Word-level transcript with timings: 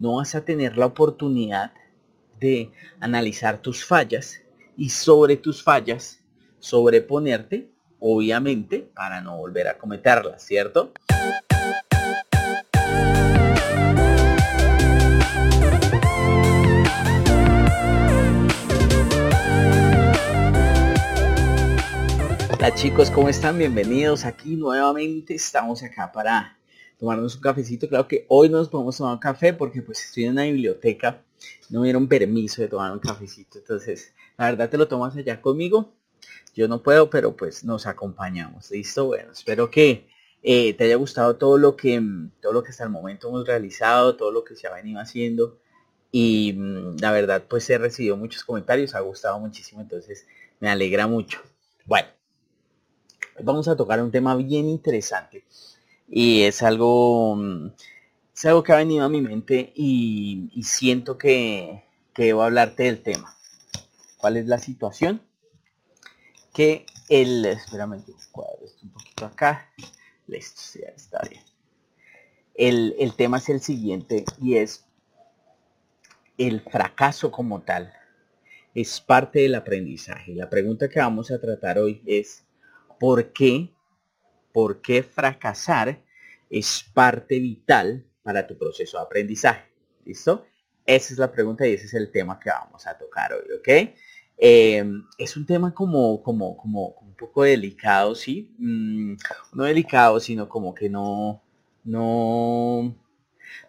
no 0.00 0.14
vas 0.16 0.34
a 0.34 0.46
tener 0.46 0.78
la 0.78 0.86
oportunidad 0.86 1.74
de 2.40 2.72
analizar 3.00 3.60
tus 3.60 3.84
fallas 3.84 4.40
y 4.74 4.88
sobre 4.88 5.36
tus 5.36 5.62
fallas 5.62 6.24
sobreponerte, 6.58 7.70
obviamente, 7.98 8.90
para 8.94 9.20
no 9.20 9.36
volver 9.36 9.68
a 9.68 9.76
cometerlas, 9.76 10.42
¿cierto? 10.42 10.92
Hola 22.54 22.74
chicos, 22.74 23.10
¿cómo 23.10 23.28
están? 23.28 23.58
Bienvenidos 23.58 24.24
aquí 24.24 24.56
nuevamente. 24.56 25.34
Estamos 25.34 25.82
acá 25.82 26.10
para 26.10 26.59
tomarnos 27.00 27.34
un 27.34 27.40
cafecito. 27.40 27.88
Claro 27.88 28.06
que 28.06 28.26
hoy 28.28 28.48
no 28.50 28.58
nos 28.58 28.68
podemos 28.68 28.96
tomar 28.96 29.14
un 29.14 29.18
café 29.18 29.54
porque 29.54 29.80
pues 29.82 30.04
estoy 30.04 30.24
en 30.24 30.32
una 30.32 30.44
biblioteca. 30.44 31.22
No 31.70 31.80
me 31.80 31.86
dieron 31.86 32.06
permiso 32.06 32.60
de 32.60 32.68
tomar 32.68 32.92
un 32.92 32.98
cafecito. 32.98 33.58
Entonces, 33.58 34.12
la 34.36 34.50
verdad 34.50 34.68
te 34.68 34.76
lo 34.76 34.86
tomas 34.86 35.16
allá 35.16 35.40
conmigo. 35.40 35.92
Yo 36.54 36.68
no 36.68 36.82
puedo, 36.82 37.08
pero 37.08 37.34
pues 37.34 37.64
nos 37.64 37.86
acompañamos. 37.86 38.70
¿Listo? 38.70 39.06
Bueno, 39.06 39.32
espero 39.32 39.70
que 39.70 40.08
eh, 40.42 40.74
te 40.74 40.84
haya 40.84 40.96
gustado 40.96 41.36
todo 41.36 41.56
lo 41.56 41.74
que 41.74 42.00
todo 42.40 42.52
lo 42.52 42.62
que 42.62 42.70
hasta 42.70 42.84
el 42.84 42.90
momento 42.90 43.28
hemos 43.28 43.46
realizado, 43.46 44.16
todo 44.16 44.30
lo 44.30 44.44
que 44.44 44.54
se 44.54 44.66
ha 44.66 44.74
venido 44.74 45.00
haciendo. 45.00 45.58
Y 46.12 46.52
mm, 46.52 46.98
la 47.00 47.12
verdad, 47.12 47.44
pues 47.48 47.70
he 47.70 47.78
recibido 47.78 48.16
muchos 48.16 48.44
comentarios, 48.44 48.94
ha 48.94 49.00
gustado 49.00 49.38
muchísimo, 49.40 49.80
entonces 49.80 50.26
me 50.58 50.68
alegra 50.68 51.06
mucho. 51.06 51.40
Bueno, 51.86 52.08
vamos 53.42 53.68
a 53.68 53.76
tocar 53.76 54.02
un 54.02 54.10
tema 54.10 54.36
bien 54.36 54.68
interesante 54.68 55.44
y 56.10 56.42
es 56.42 56.62
algo, 56.62 57.36
mm, 57.36 57.72
es 58.34 58.44
algo 58.44 58.62
que 58.62 58.72
ha 58.72 58.76
venido 58.76 59.04
a 59.04 59.08
mi 59.08 59.20
mente 59.20 59.72
y, 59.74 60.50
siento 60.64 61.16
que, 61.16 61.84
que 62.14 62.24
debo 62.24 62.42
hablarte 62.42 62.84
del 62.84 63.02
tema. 63.02 63.36
¿Cuál 64.16 64.36
es 64.36 64.46
la 64.46 64.58
situación? 64.58 65.22
Que 66.52 66.84
el, 67.08 67.46
espérame, 67.46 68.02
cuadro 68.32 68.64
esto 68.64 68.80
un 68.82 68.92
poquito 68.92 69.26
acá. 69.26 69.70
Listo, 70.26 70.60
ya 70.80 70.88
está 70.88 71.20
bien. 71.28 71.42
El, 72.54 72.94
el 72.98 73.14
tema 73.14 73.38
es 73.38 73.48
el 73.48 73.60
siguiente 73.60 74.24
y 74.40 74.56
es 74.56 74.84
el 76.36 76.60
fracaso 76.60 77.30
como 77.30 77.62
tal. 77.62 77.92
Es 78.74 79.00
parte 79.00 79.40
del 79.40 79.54
aprendizaje. 79.54 80.34
La 80.34 80.50
pregunta 80.50 80.88
que 80.88 81.00
vamos 81.00 81.30
a 81.30 81.40
tratar 81.40 81.78
hoy 81.78 82.02
es, 82.04 82.44
¿Por 83.00 83.32
qué? 83.32 83.72
¿Por 84.52 84.80
qué 84.80 85.02
fracasar 85.02 86.00
es 86.48 86.84
parte 86.92 87.38
vital 87.38 88.04
para 88.22 88.46
tu 88.46 88.56
proceso 88.56 88.98
de 88.98 89.04
aprendizaje? 89.04 89.70
¿Listo? 90.04 90.46
Esa 90.86 91.12
es 91.12 91.18
la 91.18 91.30
pregunta 91.30 91.66
y 91.66 91.74
ese 91.74 91.86
es 91.86 91.94
el 91.94 92.10
tema 92.10 92.38
que 92.38 92.50
vamos 92.50 92.86
a 92.86 92.96
tocar 92.98 93.32
hoy, 93.32 93.44
¿ok? 93.58 93.94
Em, 94.42 95.04
es 95.18 95.36
un 95.36 95.44
tema 95.44 95.74
como, 95.74 96.22
como, 96.22 96.56
como, 96.56 96.94
un 97.02 97.14
poco 97.14 97.42
delicado, 97.42 98.14
¿sí? 98.14 98.54
Mm, 98.58 99.16
no 99.52 99.64
delicado, 99.64 100.18
sino 100.18 100.48
como 100.48 100.74
que 100.74 100.88
no, 100.88 101.42
no, 101.84 102.96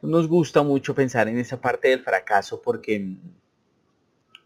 no 0.01 0.09
nos 0.09 0.27
gusta 0.27 0.63
mucho 0.63 0.95
pensar 0.95 1.27
en 1.27 1.37
esa 1.37 1.59
parte 1.59 1.89
del 1.89 2.03
fracaso 2.03 2.61
porque, 2.61 3.17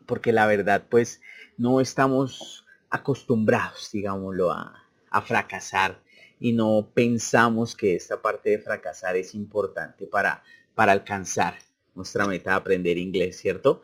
porque 0.07 0.31
la 0.33 0.47
verdad, 0.47 0.83
pues, 0.89 1.21
no 1.57 1.79
estamos 1.79 2.65
acostumbrados, 2.89 3.89
digámoslo, 3.91 4.51
a, 4.51 4.81
fracasar 5.25 6.01
y 6.39 6.53
no 6.53 6.89
pensamos 6.93 7.75
que 7.75 7.95
esta 7.95 8.21
parte 8.21 8.51
de 8.51 8.59
fracasar 8.59 9.15
es 9.15 9.33
importante 9.35 10.07
para, 10.07 10.43
para 10.73 10.91
alcanzar 10.91 11.55
nuestra 11.93 12.25
meta 12.25 12.51
de 12.51 12.55
aprender 12.57 12.97
inglés, 12.97 13.37
¿cierto? 13.37 13.81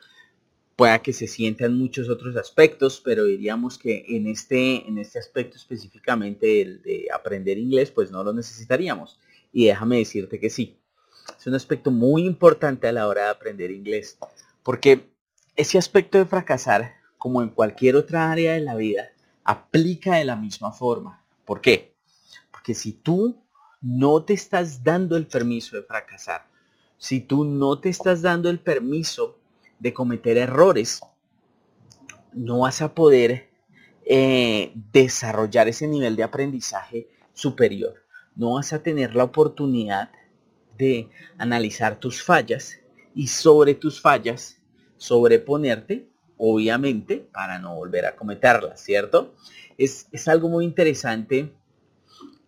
Pueda 0.76 1.00
que 1.00 1.14
se 1.14 1.28
sienta 1.28 1.66
en 1.66 1.78
muchos 1.78 2.10
otros 2.10 2.36
aspectos, 2.36 3.02
pero 3.04 3.26
diríamos 3.26 3.78
que 3.78 4.06
en 4.08 4.28
este, 4.28 4.88
en 4.88 4.98
este 4.98 5.20
aspecto 5.20 5.58
específicamente 5.58 6.62
el 6.62 6.82
de 6.82 7.08
aprender 7.14 7.58
inglés, 7.58 7.92
pues 7.92 8.12
no 8.12 8.24
lo 8.24 8.34
necesitaríamos. 8.34 9.20
Y 9.54 9.66
déjame 9.66 9.98
decirte 9.98 10.40
que 10.40 10.50
sí. 10.50 10.80
Es 11.38 11.48
un 11.48 11.56
aspecto 11.56 11.92
muy 11.92 12.26
importante 12.26 12.88
a 12.88 12.92
la 12.92 13.08
hora 13.08 13.26
de 13.26 13.30
aprender 13.30 13.72
inglés, 13.72 14.18
porque 14.64 15.12
ese 15.56 15.78
aspecto 15.78 16.18
de 16.18 16.26
fracasar 16.26 17.02
como 17.22 17.44
en 17.44 17.50
cualquier 17.50 17.98
otra 17.98 18.32
área 18.32 18.54
de 18.54 18.62
la 18.62 18.76
vida, 18.76 19.12
aplica 19.44 20.16
de 20.16 20.26
la 20.26 20.36
misma 20.36 20.72
forma. 20.72 21.24
¿Por 21.46 21.62
qué? 21.62 21.91
Porque 22.62 22.76
si 22.76 22.92
tú 22.92 23.44
no 23.82 24.24
te 24.24 24.34
estás 24.34 24.84
dando 24.84 25.18
el 25.18 25.26
permiso 25.26 25.76
de 25.76 25.82
fracasar, 25.82 26.46
si 27.00 27.20
tú 27.20 27.44
no 27.44 27.80
te 27.80 27.90
estás 27.90 28.22
dando 28.22 28.52
el 28.52 28.60
permiso 28.60 29.40
de 29.80 29.92
cometer 29.96 30.38
errores, 30.38 31.02
no 32.34 32.60
vas 32.60 32.84
a 32.84 32.94
poder 32.94 33.50
eh, 34.06 34.74
desarrollar 34.94 35.70
ese 35.70 35.88
nivel 35.88 36.16
de 36.16 36.22
aprendizaje 36.22 37.10
superior. 37.34 38.06
No 38.36 38.54
vas 38.54 38.74
a 38.74 38.84
tener 38.84 39.16
la 39.16 39.24
oportunidad 39.24 40.12
de 40.78 41.10
analizar 41.40 42.00
tus 42.00 42.22
fallas 42.22 42.78
y 43.16 43.26
sobre 43.26 43.74
tus 43.74 44.00
fallas 44.00 44.62
sobreponerte 44.98 46.12
obviamente, 46.44 47.18
para 47.32 47.60
no 47.60 47.76
volver 47.76 48.08
a 48.08 48.16
cometerlas, 48.16 48.82
¿cierto? 48.82 49.36
Es, 49.78 50.08
algo 50.28 50.50
muy 50.50 50.66
interesante 50.66 51.54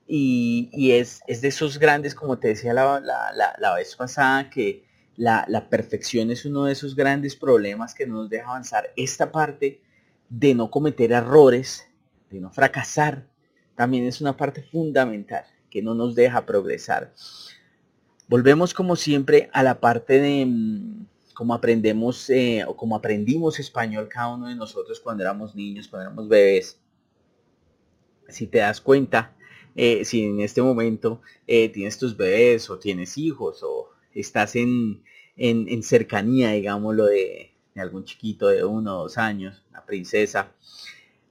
y, 0.08 0.91
es, 0.91 1.22
de 1.28 1.47
esos 1.47 1.80
grandes, 1.80 2.14
como 2.14 2.38
te 2.38 2.50
decía 2.50 2.74
la, 2.74 3.74
vez 3.75 3.96
pasada, 3.96 4.50
que 4.50 4.84
la, 5.16 5.68
perfección 5.69 6.31
es 6.31 6.46
uno 6.46 6.66
de 6.66 6.74
esos 6.74 6.96
grandes 6.96 7.36
problemas 7.36 7.94
que 7.94 8.06
no 8.06 8.16
nos 8.16 8.30
deja 8.30 8.50
avanzar. 8.50 8.92
Esta 8.96 9.31
parte 9.31 9.81
de 10.30 10.56
no 10.56 10.69
cometer 10.69 11.12
errores, 11.12 11.88
de 12.30 12.40
no 12.40 12.52
fracasar, 12.52 13.28
también 13.75 14.06
es 14.06 14.22
una 14.22 14.36
parte 14.36 14.63
fundamental 14.63 15.46
que 15.69 15.81
no 15.81 15.96
nos 15.96 16.16
deja 16.16 16.46
progresar. 16.46 17.13
Volvemos 18.28 18.74
como 18.74 18.96
siempre 18.96 19.50
a 19.53 19.63
la 19.63 19.80
parte 19.80 20.19
de, 20.19 20.46
mm, 20.46 21.06
como 21.34 21.53
aprendemos 21.53 22.30
eh, 22.30 22.63
o 22.68 22.75
como 22.75 22.96
aprendimos 22.96 23.59
español 23.59 24.08
cada 24.08 24.36
uno 24.36 24.47
de 24.47 24.56
nosotros 24.56 25.00
cuando 25.00 25.24
éramos 25.24 25.56
niños, 25.56 25.88
cuando 25.88 26.09
éramos 26.09 26.28
bebés. 26.28 26.80
Si 28.30 28.47
te 28.47 28.59
das 28.59 28.80
cuenta, 28.80 29.36
eh, 29.75 30.06
si 30.06 30.23
en 30.23 30.39
este 30.41 30.61
momento 30.61 31.22
eh, 31.47 31.69
tienes 31.69 31.97
tus 31.97 32.16
bebés 32.16 32.69
o 32.69 32.79
tienes 32.79 33.17
hijos 33.17 33.63
o 33.63 33.89
estás 34.13 34.56
en, 34.56 35.03
en, 35.38 35.84
cercanía, 35.84 36.51
digámoslo, 36.51 37.06
de, 37.06 37.51
de, 37.73 37.81
algún 37.81 38.06
chiquito 38.06 38.47
de 38.47 38.63
uno 38.63 39.00
o 39.00 39.03
dos 39.03 39.17
años, 39.17 39.63
una 39.69 39.85
princesa, 39.85 40.51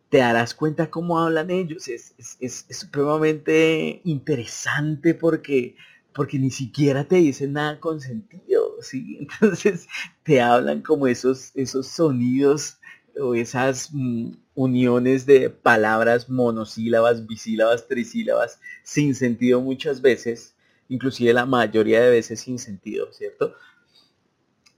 te 0.08 0.18
darás 0.18 0.54
cuenta 0.54 0.90
cómo 0.90 1.18
hablan 1.18 1.50
ellos. 1.50 1.88
Es, 1.88 2.14
es, 2.40 2.66
supremamente 2.70 4.02
interesante 4.04 5.14
porque 5.14 5.74
porque 6.14 6.38
ni 6.38 6.50
siquiera 6.50 7.04
te 7.04 7.16
dicen 7.16 7.54
nada 7.54 7.80
con 7.80 7.98
sentido, 7.98 8.76
¿sí? 8.82 9.16
Entonces 9.40 9.88
te 10.22 10.42
hablan 10.42 10.82
como 10.82 11.06
esos, 11.06 11.52
esos 11.54 11.86
sonidos 11.86 12.76
o 13.20 13.34
esas 13.34 13.90
mm, 13.92 14.32
uniones 14.54 15.26
de 15.26 15.50
palabras 15.50 16.28
monosílabas, 16.28 17.26
bisílabas, 17.26 17.88
trisílabas, 17.88 18.60
sin 18.82 19.14
sentido 19.14 19.60
muchas 19.60 20.00
veces, 20.00 20.56
inclusive 20.88 21.32
la 21.32 21.46
mayoría 21.46 22.00
de 22.00 22.10
veces 22.10 22.40
sin 22.40 22.58
sentido, 22.58 23.12
¿cierto? 23.12 23.54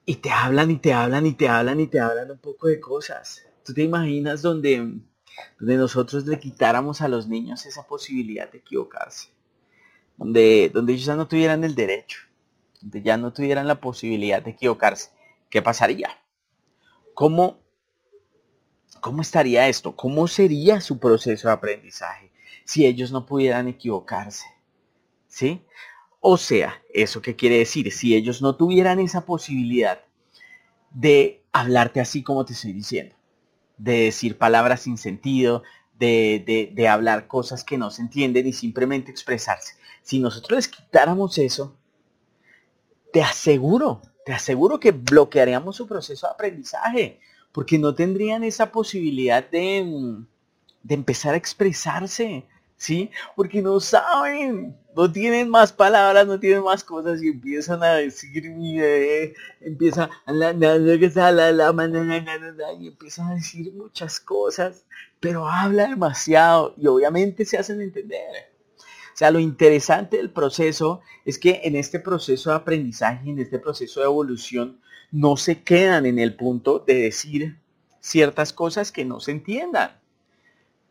Y 0.07 0.17
te 0.17 0.31
hablan 0.31 0.71
y 0.71 0.79
te 0.79 0.93
hablan 0.93 1.27
y 1.27 1.33
te 1.33 1.49
hablan 1.49 1.81
y 1.81 1.87
te 1.87 2.01
hablan 2.01 2.31
un 2.31 2.39
poco 2.39 2.69
de 2.69 2.81
cosas. 2.81 3.43
¿Tú 3.65 3.73
te 3.73 3.83
imaginas 3.83 4.43
donde, 4.43 5.01
donde 5.59 5.77
nosotros 5.77 6.27
le 6.27 6.39
quitáramos 6.39 7.01
a 7.01 7.09
los 7.09 7.27
niños 7.27 7.65
esa 7.65 7.87
posibilidad 7.87 8.51
de 8.51 8.59
equivocarse? 8.59 9.35
donde, 10.17 10.65
ellos 10.65 11.05
ya 11.05 11.17
no 11.17 11.29
tuvieran 11.29 11.65
el 11.65 11.75
derecho, 11.75 12.21
donde 12.81 13.03
ya 13.03 13.17
no 13.17 13.33
tuvieran 13.33 13.67
la 13.67 13.81
posibilidad 13.81 14.43
de 14.43 14.53
equivocarse, 14.53 15.11
¿qué 15.51 15.63
pasaría? 15.63 16.09
¿Cómo, 17.15 17.61
cómo 19.05 19.21
estaría 19.21 19.69
esto? 19.69 19.95
¿Cómo 19.95 20.27
sería 20.27 20.81
su 20.81 20.99
proceso 20.99 21.49
de 21.49 21.53
aprendizaje 21.53 22.33
si 22.65 22.87
ellos 22.87 23.13
no 23.13 23.27
pudieran 23.27 23.69
equivocarse? 23.69 24.47
¿Sí? 25.29 25.63
O 26.21 26.39
sea, 26.39 26.83
¿eso 26.95 27.21
qué 27.21 27.37
quiere 27.37 27.59
decir? 27.59 27.93
Si 27.93 28.17
ellos 28.17 28.41
no 28.41 28.57
tuvieran 28.57 29.01
esa 29.01 29.27
posibilidad 29.27 30.01
de 30.91 31.45
hablarte 31.53 32.01
así 32.01 32.23
como 32.23 32.47
te 32.47 32.55
estoy 32.55 32.73
diciendo, 32.73 33.15
de 33.77 34.05
decir 34.05 34.39
palabras 34.39 34.81
sin 34.81 34.97
sentido, 34.97 35.65
de, 35.99 36.73
de, 36.75 36.89
hablar 36.89 37.27
cosas 37.27 37.63
que 37.63 37.77
no 37.77 37.91
se 37.91 38.01
entienden 38.01 38.47
y 38.47 38.55
simplemente 38.55 39.11
expresarse. 39.11 39.75
Si 40.01 40.19
nosotros 40.19 40.57
les 40.57 40.69
quitáramos 40.69 41.37
eso, 41.37 41.77
te 43.13 43.23
aseguro, 43.23 44.01
te 44.25 44.33
aseguro 44.33 44.81
que 44.81 44.93
bloquearíamos 44.93 45.77
su 45.77 45.87
proceso 45.87 46.27
de 46.27 46.33
aprendizaje, 46.33 47.21
porque 47.55 47.79
no 47.79 47.95
tendrían 47.95 48.43
esa 48.43 48.73
posibilidad 48.73 49.49
de, 49.49 50.17
de 50.83 50.95
empezar 50.95 51.35
a 51.35 51.37
expresarse, 51.37 52.45
¿sí? 52.77 53.13
Porque 53.37 53.63
no 53.63 53.79
saben, 53.79 54.77
no 54.97 55.13
tienen 55.13 55.49
más 55.49 55.73
palabras, 55.73 56.27
no 56.27 56.41
tienen 56.41 56.65
más 56.65 56.83
cosas 56.83 57.23
y 57.23 57.29
empiezan 57.29 57.85
a 57.85 57.95
decir, 57.95 58.45
eh, 58.45 59.35
la, 59.61 60.53
y 62.81 62.89
empiezan 62.89 63.31
a 63.31 63.35
decir 63.37 63.73
muchas 63.73 64.19
cosas, 64.19 64.85
pero 65.21 65.49
habla 65.49 65.87
demasiado 65.87 66.75
y 66.77 66.89
obviamente 66.89 67.45
se 67.45 67.57
hacen 67.57 67.81
entender. 67.81 68.53
O 68.79 69.17
sea, 69.17 69.31
lo 69.31 69.39
interesante 69.39 70.17
del 70.17 70.31
proceso 70.31 71.03
es 71.25 71.39
que 71.39 71.61
en 71.63 71.77
este 71.77 72.01
proceso 72.01 72.51
de 72.51 72.57
aprendizaje, 72.57 73.31
en 73.31 73.39
este 73.39 73.61
proceso 73.61 74.01
de 74.01 74.07
evolución, 74.07 74.81
no 75.15 75.37
se 75.37 75.63
quedan 75.63 76.07
en 76.07 76.19
el 76.19 76.35
punto 76.35 76.81
de 76.81 77.03
decir 77.03 77.57
ciertas 78.01 78.53
cosas 78.53 78.91
que 78.91 79.05
no 79.05 79.21
se 79.21 79.31
entiendan. 79.31 79.93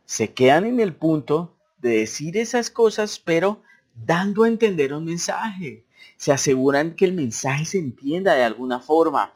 Se 0.06 0.34
quedan 0.34 0.66
en 0.66 0.80
el 0.80 0.96
punto 0.96 1.58
de 1.80 1.98
decir 1.98 2.38
esas 2.38 2.70
cosas, 2.70 3.20
pero 3.20 3.62
dando 3.94 4.46
a 4.46 4.48
entender 4.48 4.94
un 4.94 5.04
mensaje. 5.04 5.84
Se 6.16 6.32
aseguran 6.32 6.96
que 6.96 7.04
el 7.04 7.12
mensaje 7.12 7.66
se 7.66 7.80
entienda 7.80 8.34
de 8.34 8.44
alguna 8.44 8.80
forma. 8.80 9.34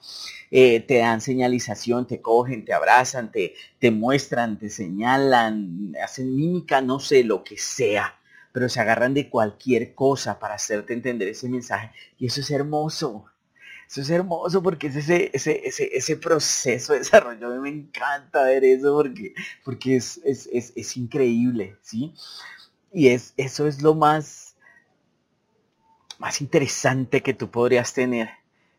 Eh, 0.52 0.80
te 0.80 1.00
dan 1.00 1.20
señalización, 1.20 2.08
te 2.08 2.22
cogen, 2.22 2.64
te 2.64 2.72
abrazan, 2.72 3.30
te, 3.30 3.56
te 3.80 3.92
muestran, 3.92 4.58
te 4.58 4.70
señalan, 4.70 5.98
hacen 6.02 6.34
mímica, 6.34 6.80
no 6.80 7.02
sé, 7.02 7.26
lo 7.26 7.44
que 7.44 7.58
sea 7.58 8.14
pero 8.54 8.70
se 8.70 8.80
agarran 8.80 9.14
de 9.14 9.30
cualquier 9.30 9.94
cosa 9.94 10.40
para 10.40 10.56
hacerte 10.56 10.92
entender 10.92 11.28
ese 11.28 11.48
mensaje. 11.48 11.92
Y 12.18 12.26
eso 12.26 12.42
es 12.42 12.50
hermoso. 12.50 13.26
Eso 13.90 14.02
es 14.02 14.10
hermoso 14.10 14.62
porque 14.62 14.88
es 14.88 14.98
ese, 14.98 15.32
ese, 15.34 15.66
ese, 15.66 15.90
ese 15.96 16.18
proceso 16.18 16.94
de 16.94 17.00
desarrollo. 17.00 17.48
A 17.48 17.56
mí 17.56 17.60
me 17.60 17.70
encanta 17.70 18.44
ver 18.44 18.66
eso 18.66 18.96
porque, 18.96 19.34
porque 19.64 19.96
es, 19.96 20.20
es, 20.26 20.50
es, 20.52 20.98
increíble, 20.98 21.78
¿sí? 21.82 22.14
Y 22.92 23.08
es, 23.08 23.34
eso 23.38 23.66
es 23.66 23.82
lo 23.82 23.96
más, 23.96 24.58
más 26.20 26.42
interesante 26.42 27.24
que 27.24 27.34
tú 27.34 27.50
podrías 27.50 27.94
tener 27.94 28.30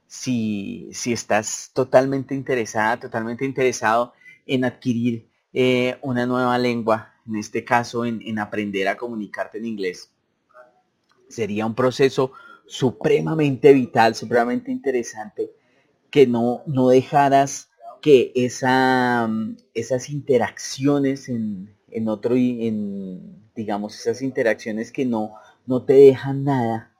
si, 0.06 0.90
si 0.92 1.14
estás 1.14 1.70
totalmente 1.72 2.34
interesada, 2.34 3.00
totalmente 3.00 3.46
interesado 3.46 4.12
en 4.44 4.66
adquirir 4.66 5.30
eh, 5.54 5.96
una 6.02 6.26
nueva 6.26 6.58
lengua, 6.58 7.14
en 7.26 7.36
este 7.36 7.64
caso 7.64 8.04
en, 8.04 8.20
en 8.26 8.38
aprender 8.38 8.88
a 8.88 8.98
comunicarte 8.98 9.56
en 9.56 9.64
inglés. 9.64 10.10
Sería 11.28 11.64
un 11.64 11.74
proceso 11.74 12.32
supremamente 12.68 13.72
vital, 13.72 14.14
supremamente 14.14 14.70
interesante, 14.70 15.50
que 16.10 16.26
no, 16.26 16.62
no 16.66 16.88
dejaras 16.90 17.70
que 18.00 18.30
esa, 18.34 19.28
esas 19.74 20.10
interacciones 20.10 21.28
en, 21.28 21.74
en 21.90 22.08
otro, 22.08 22.36
en, 22.36 23.50
digamos, 23.56 23.98
esas 23.98 24.22
interacciones 24.22 24.92
que 24.92 25.04
no, 25.04 25.32
no 25.66 25.82
te 25.82 25.94
dejan 25.94 26.44
nada, 26.44 26.92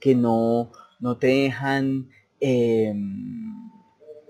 que 0.00 0.14
no, 0.14 0.72
no 0.98 1.18
te 1.18 1.28
dejan, 1.28 2.08
em, 2.40 3.70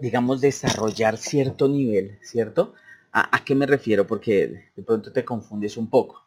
digamos, 0.00 0.40
desarrollar 0.40 1.16
cierto 1.16 1.68
nivel, 1.68 2.18
¿cierto? 2.22 2.74
¿A, 3.12 3.36
¿A, 3.36 3.44
qué 3.44 3.54
me 3.54 3.66
refiero? 3.66 4.06
Porque 4.06 4.70
de 4.76 4.82
pronto 4.82 5.12
te 5.12 5.24
confundes 5.24 5.76
un 5.76 5.88
poco. 5.88 6.24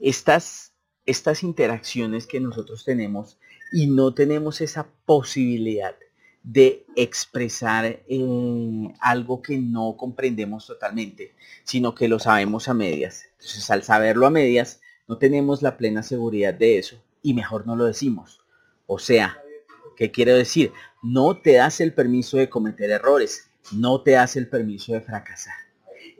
Estas, 0.00 0.74
estas 1.06 1.42
interacciones 1.42 2.26
que 2.26 2.40
nosotros 2.40 2.84
tenemos 2.84 3.38
y 3.72 3.86
no 3.86 4.14
tenemos 4.14 4.60
esa 4.60 4.88
posibilidad 5.04 5.94
de 6.42 6.86
expresar 6.94 8.02
algo 9.00 9.42
que 9.42 9.58
no 9.58 9.96
comprendemos 9.96 10.66
totalmente, 10.66 11.34
sino 11.64 11.94
que 11.94 12.08
lo 12.08 12.20
sabemos 12.20 12.68
a 12.68 12.74
medias. 12.74 13.24
Entonces, 13.32 13.68
al 13.70 13.82
saberlo 13.82 14.26
a 14.26 14.30
medias, 14.30 14.80
no 15.08 15.18
tenemos 15.18 15.62
la 15.62 15.76
plena 15.76 16.04
seguridad 16.04 16.54
de 16.54 16.78
eso 16.78 17.02
y 17.20 17.34
mejor 17.34 17.66
no 17.66 17.74
lo 17.74 17.84
decimos. 17.84 18.40
O 18.86 19.00
sea, 19.00 19.42
¿qué 19.96 20.12
quiero 20.12 20.34
decir? 20.34 20.72
No 21.02 21.36
te 21.36 21.54
das 21.54 21.80
el 21.80 21.92
permiso 21.92 22.36
de 22.36 22.48
cometer 22.48 22.90
errores, 22.90 23.50
no 23.72 24.02
te 24.02 24.12
das 24.12 24.36
el 24.36 24.48
permiso 24.48 24.92
de 24.92 25.00
fracasar. 25.00 25.54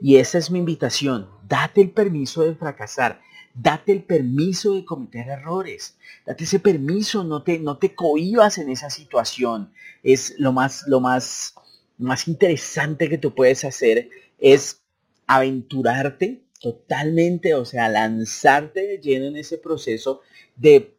Y 0.01 0.17
esa 0.17 0.37
es 0.37 0.51
mi 0.51 0.59
invitación, 0.59 1.29
date 1.47 1.81
el 1.81 1.91
permiso 1.91 2.43
de 2.43 2.55
fracasar, 2.55 3.21
date 3.59 3.91
el 3.91 4.03
permiso 4.03 4.75
de 4.75 4.85
cometer 4.85 5.27
errores, 5.27 5.97
date 6.25 6.43
ese 6.43 6.59
permiso, 6.59 7.23
no 7.23 7.43
te, 7.43 7.59
no 7.59 7.77
te 7.77 7.95
cohibas 7.95 8.57
en 8.57 8.69
esa 8.69 8.89
situación. 8.89 9.71
Es 10.03 10.35
lo 10.37 10.53
más, 10.53 10.83
lo 10.87 10.99
más, 10.99 11.55
más 11.97 12.27
interesante 12.27 13.09
que 13.09 13.17
tú 13.17 13.33
puedes 13.33 13.63
hacer 13.63 14.09
es 14.37 14.81
aventurarte 15.25 16.43
totalmente, 16.59 17.55
o 17.55 17.65
sea, 17.65 17.89
lanzarte 17.89 18.81
de 18.85 18.97
lleno 18.99 19.25
en 19.25 19.37
ese 19.37 19.57
proceso 19.57 20.21
de 20.55 20.93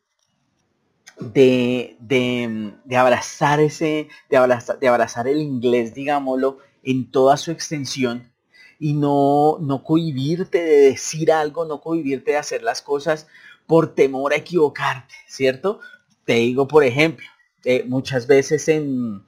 de, 1.20 1.96
de, 1.98 2.74
de, 2.84 2.96
abrazar 2.96 3.58
ese, 3.58 4.06
de 4.30 4.38
de 4.80 4.88
abrazar 4.88 5.26
el 5.26 5.38
inglés, 5.38 5.92
digámoslo, 5.92 6.58
en 6.84 7.10
toda 7.10 7.36
su 7.36 7.50
extensión 7.50 8.30
y 8.78 8.94
no, 8.94 9.58
no 9.60 9.82
cohibirte 9.82 10.62
de 10.62 10.80
decir 10.90 11.32
algo, 11.32 11.64
no 11.64 11.80
cohibirte 11.80 12.32
de 12.32 12.36
hacer 12.36 12.62
las 12.62 12.80
cosas 12.80 13.26
por 13.66 13.94
temor 13.94 14.32
a 14.32 14.36
equivocarte, 14.36 15.14
¿cierto? 15.26 15.80
Te 16.24 16.34
digo, 16.34 16.68
por 16.68 16.84
ejemplo, 16.84 17.26
eh, 17.64 17.84
muchas 17.86 18.26
veces 18.26 18.68
en, 18.68 19.22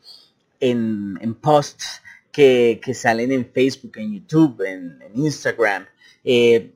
en, 0.60 1.34
posts 1.34 2.02
que, 2.32 2.80
salen 2.94 3.32
en 3.32 3.50
Facebook, 3.50 3.92
en 3.96 4.14
YouTube, 4.14 4.62
en, 4.62 4.98
Instagram, 5.14 5.86
eh, 6.24 6.74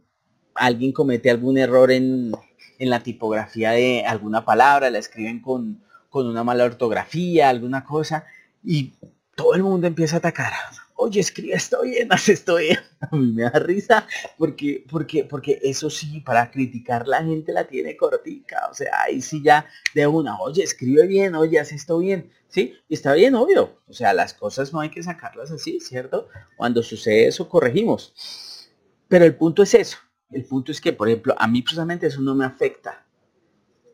alguien 0.55 0.93
comete 0.93 1.31
algún 1.31 1.59
error 1.59 1.93
en, 1.93 2.33
en, 2.79 2.91
la 2.91 3.03
tipografía 3.03 3.71
de 3.71 4.05
alguna 4.05 4.45
palabra, 4.45 4.91
la 4.91 4.99
escriben 4.99 5.41
con, 5.41 5.81
con 6.11 6.27
una 6.27 6.43
mala 6.43 6.65
ortografía, 6.65 7.49
alguna 7.49 7.85
cosa, 7.85 8.27
y 8.65 8.93
todo 9.37 9.55
el 9.55 9.63
mundo 9.63 9.87
empieza 9.87 10.17
a 10.17 10.19
atacar 10.19 10.53
oye, 10.97 11.21
escribe 11.21 11.55
esto 11.55 11.83
bien, 11.83 12.09
haz 12.13 12.29
esto 12.29 12.57
bien. 12.57 12.79
A 13.01 13.15
mí 13.17 13.33
me 13.33 13.43
da 13.43 13.59
risa 13.59 14.07
porque, 14.39 14.85
porque, 14.89 15.25
porque 15.25 15.59
eso 15.63 15.91
sí, 15.91 16.21
para 16.21 16.51
criticar 16.51 17.07
la 17.07 17.23
gente 17.23 17.53
la 17.53 17.67
tiene 17.67 17.97
cortica. 17.97 18.69
O 18.71 18.75
sea, 18.75 19.03
ahí 19.03 19.21
sí 19.21 19.43
ya 19.43 19.67
de 19.95 20.07
una, 20.07 20.41
oye, 20.41 20.63
escribe 20.63 21.07
bien, 21.07 21.35
oye, 21.35 21.59
haz 21.59 21.73
esto 21.73 21.99
bien. 21.99 22.31
Sí, 22.49 22.75
y 22.89 22.95
está 22.95 23.15
bien, 23.15 23.35
obvio. 23.35 23.81
O 23.89 23.93
sea, 23.93 24.15
las 24.15 24.33
cosas 24.33 24.73
no 24.73 24.81
hay 24.81 24.91
que 24.91 25.03
sacarlas 25.03 25.51
así, 25.51 25.81
¿cierto? 25.81 26.29
Cuando 26.57 26.83
sucede 26.83 27.27
eso, 27.27 27.49
corregimos. 27.49 28.71
Pero 29.09 29.25
el 29.25 29.35
punto 29.35 29.63
es 29.63 29.75
eso. 29.75 29.99
El 30.31 30.45
punto 30.45 30.73
es 30.73 30.81
que, 30.81 30.93
por 30.93 31.09
ejemplo, 31.09 31.35
a 31.39 31.47
mí 31.47 31.63
personalmente 31.63 32.07
eso 32.07 32.21
no 32.21 32.35
me 32.35 32.45
afecta. 32.45 33.05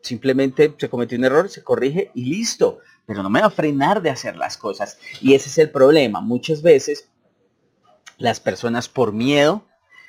Simplemente 0.01 0.73
se 0.77 0.89
cometió 0.89 1.17
un 1.17 1.25
error, 1.25 1.49
se 1.49 1.63
corrige 1.63 2.11
y 2.15 2.25
listo 2.25 2.79
pero 3.11 3.23
no 3.23 3.29
me 3.29 3.41
va 3.41 3.47
a 3.47 3.51
frenar 3.51 4.01
de 4.01 4.09
hacer 4.09 4.37
las 4.37 4.55
cosas. 4.55 4.97
Y 5.19 5.33
ese 5.33 5.49
es 5.49 5.57
el 5.57 5.69
problema. 5.69 6.21
Muchas 6.21 6.61
veces 6.61 7.09
las 8.17 8.39
personas 8.39 8.87
por 8.87 9.11
miedo 9.11 9.67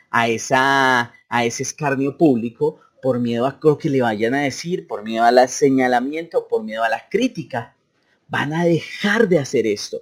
a, 0.08 0.28
esa, 0.28 1.12
a 1.28 1.44
ese 1.44 1.64
escarnio 1.64 2.16
público, 2.16 2.78
por 3.02 3.18
miedo 3.18 3.44
a 3.44 3.58
lo 3.60 3.76
que 3.76 3.90
le 3.90 4.02
vayan 4.02 4.34
a 4.34 4.42
decir, 4.42 4.86
por 4.86 5.02
miedo 5.02 5.24
al 5.24 5.48
señalamiento, 5.48 6.46
por 6.46 6.62
miedo 6.62 6.84
a 6.84 6.88
la 6.88 7.08
crítica, 7.08 7.74
van 8.28 8.52
a 8.52 8.64
dejar 8.64 9.28
de 9.28 9.40
hacer 9.40 9.66
esto. 9.66 10.00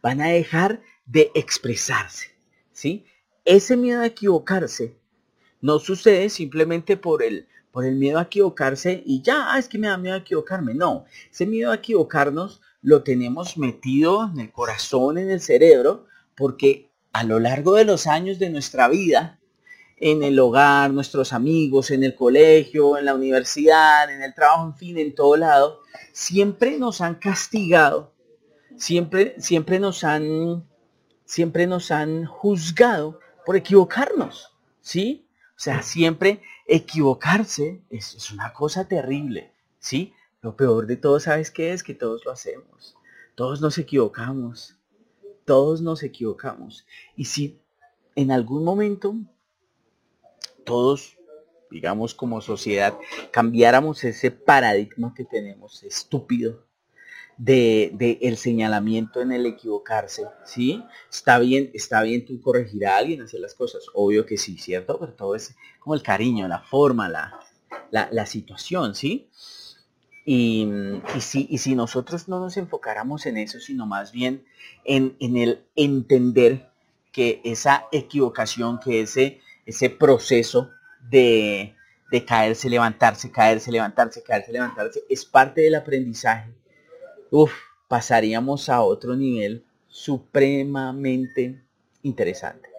Van 0.00 0.20
a 0.20 0.28
dejar 0.28 0.80
de 1.06 1.32
expresarse. 1.34 2.28
¿sí? 2.70 3.04
Ese 3.44 3.76
miedo 3.76 4.02
a 4.02 4.06
equivocarse 4.06 4.94
no 5.60 5.80
sucede 5.80 6.28
simplemente 6.28 6.96
por 6.96 7.24
el, 7.24 7.48
por 7.78 7.86
el 7.86 7.94
miedo 7.94 8.18
a 8.18 8.22
equivocarse 8.22 9.04
y 9.06 9.22
ya, 9.22 9.52
ah, 9.52 9.56
es 9.60 9.68
que 9.68 9.78
me 9.78 9.86
da 9.86 9.96
miedo 9.96 10.16
a 10.16 10.18
equivocarme. 10.18 10.74
No, 10.74 11.04
ese 11.30 11.46
miedo 11.46 11.70
a 11.70 11.76
equivocarnos 11.76 12.60
lo 12.82 13.04
tenemos 13.04 13.56
metido 13.56 14.28
en 14.32 14.40
el 14.40 14.50
corazón, 14.50 15.16
en 15.16 15.30
el 15.30 15.40
cerebro, 15.40 16.06
porque 16.36 16.90
a 17.12 17.22
lo 17.22 17.38
largo 17.38 17.76
de 17.76 17.84
los 17.84 18.08
años 18.08 18.40
de 18.40 18.50
nuestra 18.50 18.88
vida, 18.88 19.38
en 19.96 20.24
el 20.24 20.40
hogar, 20.40 20.90
nuestros 20.90 21.32
amigos, 21.32 21.92
en 21.92 22.02
el 22.02 22.16
colegio, 22.16 22.98
en 22.98 23.04
la 23.04 23.14
universidad, 23.14 24.12
en 24.12 24.24
el 24.24 24.34
trabajo, 24.34 24.66
en 24.66 24.74
fin, 24.74 24.98
en 24.98 25.14
todo 25.14 25.36
lado, 25.36 25.78
siempre 26.10 26.80
nos 26.80 27.00
han 27.00 27.14
castigado, 27.14 28.12
siempre, 28.76 29.36
siempre 29.38 29.78
nos 29.78 30.02
han, 30.02 30.66
siempre 31.24 31.68
nos 31.68 31.92
han 31.92 32.24
juzgado 32.24 33.20
por 33.46 33.54
equivocarnos, 33.54 34.52
¿sí? 34.80 35.28
O 35.58 35.60
sea, 35.60 35.82
siempre 35.82 36.40
equivocarse 36.68 37.82
es, 37.90 38.30
una 38.30 38.52
cosa 38.52 38.86
terrible, 38.86 39.52
¿sí? 39.80 40.12
Lo 40.42 40.54
peor 40.54 40.86
de 40.86 40.96
todo, 40.96 41.18
¿sabes 41.18 41.50
qué 41.50 41.72
es? 41.72 41.82
Que 41.82 41.94
todos 41.94 42.24
lo 42.24 42.30
hacemos. 42.30 42.94
Todos 43.34 43.60
nos 43.60 43.78
equivocamos. 43.78 44.76
Todos 45.44 45.80
nos 45.80 46.02
equivocamos. 46.02 46.86
Y 47.16 47.24
si 47.24 47.58
en 48.14 48.30
algún 48.30 48.62
momento 48.62 49.16
todos, 50.64 51.16
digamos 51.70 52.14
como 52.14 52.40
sociedad, 52.42 52.96
cambiáramos 53.32 54.04
ese 54.04 54.30
paradigma 54.30 55.14
que 55.14 55.24
tenemos 55.24 55.82
estúpido 55.82 56.67
de, 57.38 58.18
el 58.20 58.36
señalamiento 58.36 59.20
en 59.22 59.32
el 59.32 59.46
equivocarse, 59.46 60.24
¿sí? 60.44 60.84
Está 61.08 61.38
bien, 61.38 61.70
está 61.72 62.02
bien 62.02 62.26
tú 62.26 62.40
corregir 62.40 62.86
a 62.86 62.96
alguien, 62.96 63.22
hacer 63.22 63.40
las 63.40 63.54
cosas, 63.54 63.84
obvio 63.94 64.26
que 64.26 64.36
sí, 64.36 64.58
¿cierto? 64.58 64.98
Pero 64.98 65.12
todo 65.14 65.34
es 65.36 65.54
como 65.78 65.94
el 65.94 66.02
cariño, 66.02 66.48
la 66.48 66.60
forma, 66.60 67.08
la, 67.08 67.38
la, 67.90 68.26
situación, 68.26 68.94
¿sí? 68.94 69.28
Y, 70.26 70.68
si, 71.20 71.46
y 71.48 71.58
si 71.58 71.74
nosotros 71.74 72.28
no 72.28 72.40
nos 72.40 72.56
enfocáramos 72.56 73.24
en 73.24 73.38
eso, 73.38 73.60
sino 73.60 73.86
más 73.86 74.12
bien 74.12 74.44
en, 74.84 75.16
en 75.20 75.36
el 75.36 75.64
entender 75.76 76.68
que 77.12 77.40
esa 77.44 77.86
equivocación, 77.92 78.78
que 78.80 79.00
ese, 79.00 79.40
ese 79.64 79.88
proceso 79.88 80.70
de, 81.08 81.74
de 82.10 82.24
caerse, 82.24 82.68
levantarse, 82.68 83.30
caerse, 83.30 83.70
levantarse, 83.70 84.22
caerse, 84.22 84.52
levantarse, 84.52 85.04
es 85.08 85.24
parte 85.24 85.62
del 85.62 85.76
aprendizaje. 85.76 86.52
Uf, 87.30 87.52
pasaríamos 87.88 88.68
a 88.70 88.82
otro 88.82 89.14
nivel 89.14 89.64
supremamente 89.86 91.62
interesante. 92.02 92.70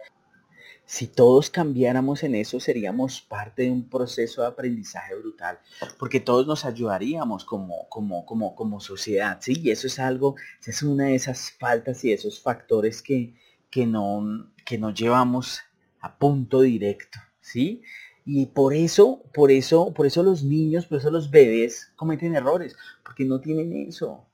Si 0.85 1.05
todos 1.05 1.51
cambiáramos 1.51 2.23
en 2.23 2.33
eso, 2.33 2.59
seríamos 2.59 3.21
parte 3.21 3.61
de 3.63 3.71
un 3.71 3.87
proceso 3.87 4.41
de 4.41 4.47
aprendizaje 4.47 5.13
brutal, 5.13 5.59
porque 5.99 6.19
todos 6.19 6.47
nos 6.47 6.65
ayudaríamos 6.65 7.45
como, 7.45 7.87
como, 7.89 8.25
como, 8.25 8.55
como 8.55 8.79
sociedad, 8.79 9.37
¿sí? 9.39 9.53
Y 9.61 9.69
eso 9.69 9.85
es 9.85 9.99
algo, 9.99 10.35
es 10.65 10.81
una 10.81 11.05
de 11.05 11.15
esas 11.15 11.51
faltas 11.51 12.03
y 12.03 12.11
esos 12.11 12.41
factores 12.41 13.03
que, 13.03 13.35
que, 13.69 13.85
no, 13.85 14.51
que 14.65 14.79
no 14.79 14.91
llevamos 14.91 15.59
a 16.01 16.17
punto 16.17 16.61
directo, 16.61 17.19
¿sí? 17.39 17.83
Y 18.25 18.47
por 18.47 18.73
eso, 18.73 19.21
por 19.31 19.51
eso, 19.51 19.93
por 19.93 20.07
eso 20.07 20.23
los 20.23 20.43
niños, 20.43 20.87
por 20.87 20.97
eso 20.97 21.11
los 21.11 21.29
bebés 21.29 21.91
cometen 21.95 22.35
errores, 22.35 22.75
porque 23.03 23.25
no 23.25 23.39
tienen 23.39 23.73
eso. 23.87 24.25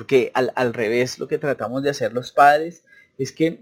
Porque 0.00 0.30
al, 0.32 0.50
al 0.56 0.72
revés, 0.72 1.18
lo 1.18 1.28
que 1.28 1.36
tratamos 1.36 1.82
de 1.82 1.90
hacer 1.90 2.14
los 2.14 2.32
padres 2.32 2.84
es 3.18 3.32
que 3.32 3.60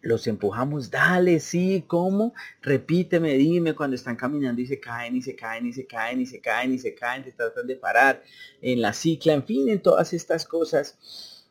los 0.00 0.26
empujamos, 0.26 0.90
dale, 0.90 1.38
sí, 1.38 1.84
¿cómo? 1.86 2.32
Repíteme, 2.62 3.34
dime 3.34 3.74
cuando 3.74 3.94
están 3.94 4.16
caminando 4.16 4.62
y 4.62 4.66
se 4.66 4.80
caen 4.80 5.14
y 5.14 5.20
se 5.20 5.36
caen 5.36 5.66
y 5.66 5.72
se 5.74 5.86
caen 5.86 6.22
y 6.22 6.24
se 6.24 6.40
caen 6.40 6.72
y 6.72 6.78
se 6.78 6.94
caen, 6.94 7.24
se 7.24 7.32
tratan 7.32 7.66
de 7.66 7.76
parar 7.76 8.22
en 8.62 8.80
la 8.80 8.94
cicla, 8.94 9.34
en 9.34 9.44
fin, 9.44 9.68
en 9.68 9.82
todas 9.82 10.14
estas 10.14 10.46
cosas. 10.46 11.44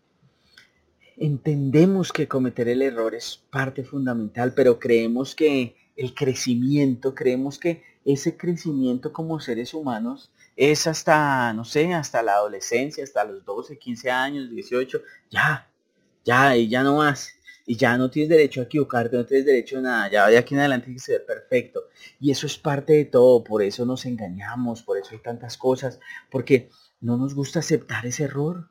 Entendemos 1.16 2.12
que 2.12 2.28
cometer 2.28 2.68
el 2.68 2.82
error 2.82 3.14
es 3.14 3.44
parte 3.52 3.84
fundamental, 3.84 4.56
pero 4.56 4.80
creemos 4.80 5.36
que 5.36 5.76
el 5.96 6.16
crecimiento, 6.16 7.14
creemos 7.14 7.60
que 7.60 7.84
ese 8.06 8.38
crecimiento 8.38 9.14
como 9.14 9.40
seres 9.40 9.76
humanos 9.76 10.32
es 10.56 10.88
hasta, 10.88 11.54
no 11.54 11.66
sé, 11.66 11.94
hasta 11.94 12.24
la 12.24 12.34
adolescencia, 12.34 13.04
hasta 13.04 13.24
los 13.26 13.44
12, 13.46 13.78
15 13.78 14.12
años, 14.12 14.50
18, 14.50 15.02
ya, 15.30 15.70
ya, 16.24 16.56
y 16.56 16.70
ya 16.70 16.84
no 16.84 16.98
más 16.98 17.36
y 17.66 17.76
ya 17.76 17.98
no 17.98 18.10
tienes 18.10 18.30
derecho 18.30 18.62
a 18.62 18.66
equivocarte, 18.66 19.18
no 19.18 19.26
tienes 19.26 19.46
derecho 19.46 19.80
a 19.80 19.82
nada, 19.82 20.12
ya 20.12 20.28
de 20.28 20.38
aquí 20.38 20.54
en 20.54 20.60
adelante 20.60 20.86
tienes 20.86 21.06
que 21.06 21.14
ser 21.14 21.26
perfecto. 21.26 21.82
Y 22.20 22.32
eso 22.32 22.46
es 22.46 22.58
parte 22.58 22.94
de 22.94 23.06
todo, 23.06 23.44
por 23.44 23.64
eso 23.64 23.86
nos 23.86 24.06
engañamos, 24.06 24.84
por 24.84 24.98
eso 24.98 25.10
hay 25.14 25.20
tantas 25.20 25.58
cosas, 25.58 26.00
porque 26.30 26.70
no 27.02 27.18
nos 27.18 27.34
gusta 27.34 27.60
aceptar 27.60 28.06
ese 28.06 28.26
error, 28.26 28.70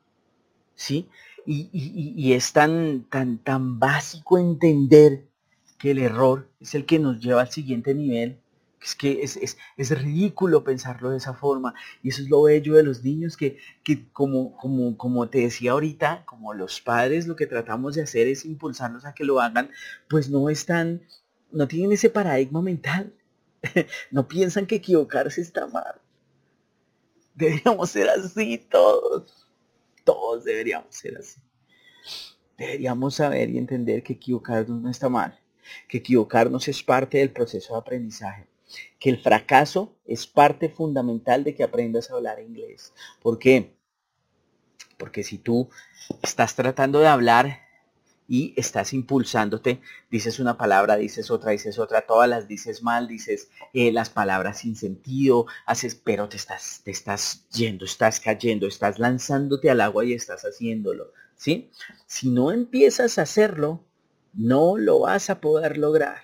¿sí? 0.75 1.09
Y, 1.45 1.69
y 1.73 2.33
es 2.33 2.53
tan, 2.53 3.03
tan, 3.09 3.37
tan 3.37 3.79
básico 3.79 4.39
entender 4.39 5.25
que 5.77 5.91
el 5.91 5.99
error 5.99 6.49
es 6.59 6.73
el 6.73 6.85
que 6.85 6.97
nos 6.97 7.19
lleva 7.19 7.41
al 7.41 7.51
siguiente 7.51 7.93
nivel 7.93 8.39
es 8.85 8.95
que 8.95 9.23
es, 9.23 9.89
ridículo 9.89 10.63
pensarlo 10.63 11.09
de 11.09 11.17
esa 11.17 11.33
forma. 11.33 11.73
Y 12.03 12.09
eso 12.09 12.21
es 12.21 12.29
lo 12.29 12.43
bello 12.43 12.75
de 12.75 12.83
los 12.83 13.03
niños, 13.03 13.35
que, 13.35 13.57
que 13.83 14.07
como, 14.11 14.55
como, 14.57 14.95
como 14.95 15.27
te 15.27 15.39
decía 15.39 15.71
ahorita, 15.71 16.23
como 16.25 16.53
los 16.53 16.81
padres 16.81 17.25
lo 17.25 17.35
que 17.35 17.47
tratamos 17.47 17.95
de 17.95 18.03
hacer 18.03 18.27
es 18.27 18.45
impulsarlos 18.45 19.05
a 19.05 19.15
que 19.15 19.23
lo 19.23 19.41
hagan, 19.41 19.71
pues 20.07 20.29
no 20.29 20.51
están, 20.51 21.01
no 21.51 21.67
tienen 21.67 21.93
ese 21.93 22.11
paradigma 22.11 22.61
mental. 22.61 23.11
no 24.11 24.27
piensan 24.27 24.67
que 24.67 24.75
equivocarse 24.75 25.41
está 25.41 25.65
mal. 25.65 25.95
Deberíamos 27.33 27.89
ser 27.89 28.09
así 28.09 28.59
todos. 28.69 29.47
Todos 30.03 30.43
deberíamos 30.43 30.95
ser 30.95 31.17
así. 31.17 31.41
Deberíamos 32.55 33.15
saber 33.15 33.49
y 33.49 33.57
entender 33.57 34.03
que 34.03 34.13
equivocarnos 34.13 34.79
no 34.79 34.91
está 34.91 35.09
mal. 35.09 35.39
Que 35.89 35.97
equivocarnos 35.97 36.67
es 36.67 36.83
parte 36.83 37.17
del 37.17 37.31
proceso 37.31 37.73
de 37.73 37.79
aprendizaje 37.79 38.47
que 38.99 39.09
el 39.09 39.21
fracaso 39.21 39.95
es 40.05 40.27
parte 40.27 40.69
fundamental 40.69 41.43
de 41.43 41.55
que 41.55 41.63
aprendas 41.63 42.09
a 42.09 42.15
hablar 42.15 42.39
inglés. 42.39 42.93
¿Por 43.21 43.39
qué? 43.39 43.75
Porque 44.97 45.23
si 45.23 45.37
tú 45.37 45.69
estás 46.21 46.55
tratando 46.55 46.99
de 46.99 47.07
hablar 47.07 47.59
y 48.27 48.53
estás 48.57 48.93
impulsándote, 48.93 49.81
dices 50.09 50.39
una 50.39 50.57
palabra, 50.57 50.95
dices 50.95 51.29
otra, 51.29 51.51
dices 51.51 51.77
otra, 51.77 52.01
todas 52.01 52.27
las 52.27 52.47
dices 52.47 52.81
mal, 52.81 53.07
dices 53.07 53.49
eh, 53.73 53.91
las 53.91 54.09
palabras 54.09 54.59
sin 54.59 54.75
sentido, 54.75 55.45
haces, 55.65 55.95
pero 55.95 56.27
te 56.27 56.37
estás, 56.37 56.81
te 56.83 56.91
estás 56.91 57.47
yendo, 57.49 57.85
estás 57.85 58.19
cayendo, 58.19 58.67
estás 58.67 58.99
lanzándote 58.99 59.69
al 59.69 59.81
agua 59.81 60.05
y 60.05 60.13
estás 60.13 60.43
haciéndolo, 60.43 61.11
¿sí? 61.35 61.69
Si 62.07 62.29
no 62.29 62.51
empiezas 62.51 63.17
a 63.17 63.23
hacerlo, 63.23 63.83
no 64.33 64.77
lo 64.77 65.01
vas 65.01 65.29
a 65.29 65.39
poder 65.39 65.77
lograr. 65.77 66.23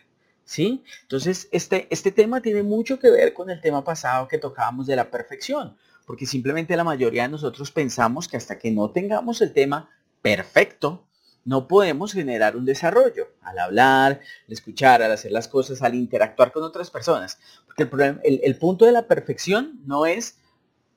¿Sí? 0.51 0.84
Entonces, 1.03 1.48
este, 1.53 1.88
este 1.91 2.12
tema 2.12 2.41
tiene 2.41 2.62
mucho 2.62 3.00
que 3.00 3.10
ver 3.10 3.34
con 3.34 3.50
el 3.50 3.62
tema 3.62 3.86
pasado 3.86 4.27
que 4.27 4.38
tocábamos 4.38 4.86
de 4.86 4.98
la 4.98 5.10
perfección, 5.10 5.77
porque 6.05 6.25
simplemente 6.25 6.75
la 6.75 6.84
mayoría 6.84 7.22
de 7.22 7.29
nosotros 7.29 7.72
pensamos 7.72 8.27
que 8.27 8.36
hasta 8.36 8.60
que 8.60 8.70
no 8.70 8.91
tengamos 8.91 9.39
el 9.39 9.53
tema 9.53 9.89
perfecto, 10.22 11.08
no 11.46 11.70
podemos 11.70 12.12
generar 12.12 12.58
un 12.58 12.65
desarrollo 12.65 13.29
al 13.41 13.60
hablar, 13.60 14.20
al 14.46 14.53
escuchar, 14.53 15.01
al 15.01 15.13
hacer 15.13 15.31
las 15.31 15.48
cosas, 15.48 15.81
al 15.84 15.96
interactuar 15.96 16.51
con 16.51 16.63
otras 16.63 16.91
personas. 16.91 17.39
Porque 17.65 17.84
el, 17.84 17.89
problema, 17.89 18.20
el, 18.22 18.58
punto 18.58 18.84
de 18.84 18.91
la 18.91 19.08
perfección 19.08 19.79
no 19.86 20.05
es 20.05 20.38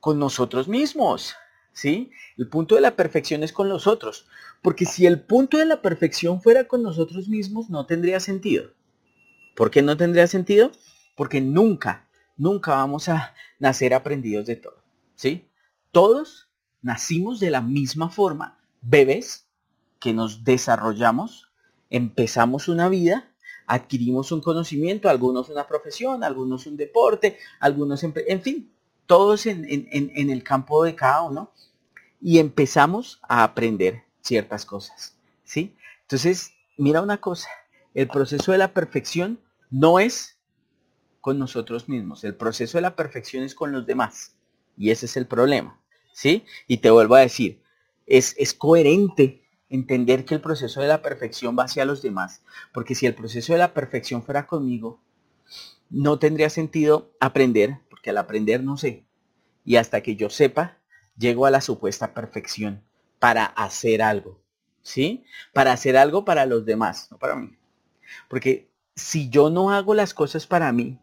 con 0.00 0.18
nosotros 0.18 0.66
mismos, 0.66 1.36
¿sí? 1.72 2.10
El 2.36 2.48
punto 2.48 2.74
de 2.74 2.80
la 2.80 2.96
perfección 2.96 3.44
es 3.44 3.52
con 3.52 3.68
los 3.68 3.86
otros. 3.86 4.26
Porque 4.62 4.84
si 4.84 5.06
el 5.06 5.20
punto 5.20 5.58
de 5.58 5.66
la 5.66 5.80
perfección 5.80 6.42
fuera 6.42 6.66
con 6.66 6.82
nosotros 6.82 7.28
mismos, 7.28 7.70
no 7.70 7.86
tendría 7.86 8.18
sentido. 8.18 8.72
¿Por 9.54 9.70
qué 9.70 9.82
no 9.82 9.96
tendría 9.96 10.26
sentido? 10.26 10.72
Porque 11.16 11.40
nunca, 11.40 12.08
nunca 12.36 12.72
vamos 12.72 13.08
a 13.08 13.34
nacer 13.58 13.94
aprendidos 13.94 14.46
de 14.46 14.56
todo. 14.56 14.76
¿Sí? 15.14 15.48
Todos 15.92 16.48
nacimos 16.82 17.40
de 17.40 17.50
la 17.50 17.60
misma 17.60 18.10
forma, 18.10 18.58
bebés, 18.82 19.46
que 20.00 20.12
nos 20.12 20.44
desarrollamos, 20.44 21.48
empezamos 21.88 22.68
una 22.68 22.88
vida, 22.88 23.32
adquirimos 23.66 24.32
un 24.32 24.42
conocimiento, 24.42 25.08
algunos 25.08 25.48
una 25.48 25.66
profesión, 25.66 26.24
algunos 26.24 26.66
un 26.66 26.76
deporte, 26.76 27.38
algunos 27.60 28.02
en, 28.04 28.42
fin, 28.42 28.72
todos 29.06 29.46
en, 29.46 29.66
en 29.68 30.30
el 30.30 30.42
campo 30.42 30.84
de 30.84 30.94
cada 30.94 31.22
uno, 31.22 31.52
y 32.20 32.38
empezamos 32.38 33.20
a 33.22 33.44
aprender 33.44 34.02
ciertas 34.20 34.64
cosas. 34.64 35.16
¿Sí? 35.44 35.76
Entonces, 36.02 36.52
mira 36.76 37.02
una 37.02 37.18
cosa, 37.18 37.48
el 37.94 38.08
proceso 38.08 38.52
de 38.52 38.58
la 38.58 38.74
perfección 38.74 39.40
no 39.70 39.98
es 40.00 40.38
con 41.20 41.38
nosotros 41.38 41.88
mismos. 41.88 42.24
El 42.24 42.34
proceso 42.34 42.76
de 42.76 42.82
la 42.82 42.96
perfección 42.96 43.44
es 43.44 43.54
con 43.54 43.72
los 43.72 43.86
demás. 43.86 44.36
Y 44.76 44.90
ese 44.90 45.06
es 45.06 45.16
el 45.16 45.26
problema. 45.26 45.80
¿Sí? 46.12 46.44
Y 46.66 46.78
te 46.78 46.90
vuelvo 46.90 47.14
a 47.14 47.20
decir, 47.20 47.62
es, 48.06 48.34
es 48.38 48.52
coherente 48.52 49.42
entender 49.68 50.24
que 50.24 50.34
el 50.34 50.40
proceso 50.40 50.80
de 50.80 50.88
la 50.88 51.02
perfección 51.02 51.56
va 51.58 51.64
hacia 51.64 51.84
los 51.84 52.02
demás. 52.02 52.42
Porque 52.72 52.94
si 52.94 53.06
el 53.06 53.14
proceso 53.14 53.52
de 53.52 53.58
la 53.58 53.72
perfección 53.74 54.22
fuera 54.22 54.46
conmigo, 54.46 55.00
no 55.88 56.18
tendría 56.18 56.50
sentido 56.50 57.12
aprender, 57.20 57.78
porque 57.88 58.10
al 58.10 58.18
aprender 58.18 58.62
no 58.62 58.76
sé. 58.76 59.06
Y 59.64 59.76
hasta 59.76 60.02
que 60.02 60.16
yo 60.16 60.30
sepa, 60.30 60.78
llego 61.16 61.46
a 61.46 61.50
la 61.50 61.60
supuesta 61.60 62.12
perfección 62.12 62.82
para 63.18 63.46
hacer 63.46 64.02
algo. 64.02 64.40
¿Sí? 64.82 65.24
Para 65.52 65.72
hacer 65.72 65.96
algo 65.96 66.24
para 66.24 66.44
los 66.44 66.66
demás, 66.66 67.08
no 67.10 67.18
para 67.18 67.36
mí. 67.36 67.56
Porque 68.28 68.68
si 68.94 69.28
yo 69.28 69.50
no 69.50 69.70
hago 69.70 69.94
las 69.94 70.14
cosas 70.14 70.46
para 70.46 70.72
mí, 70.72 70.98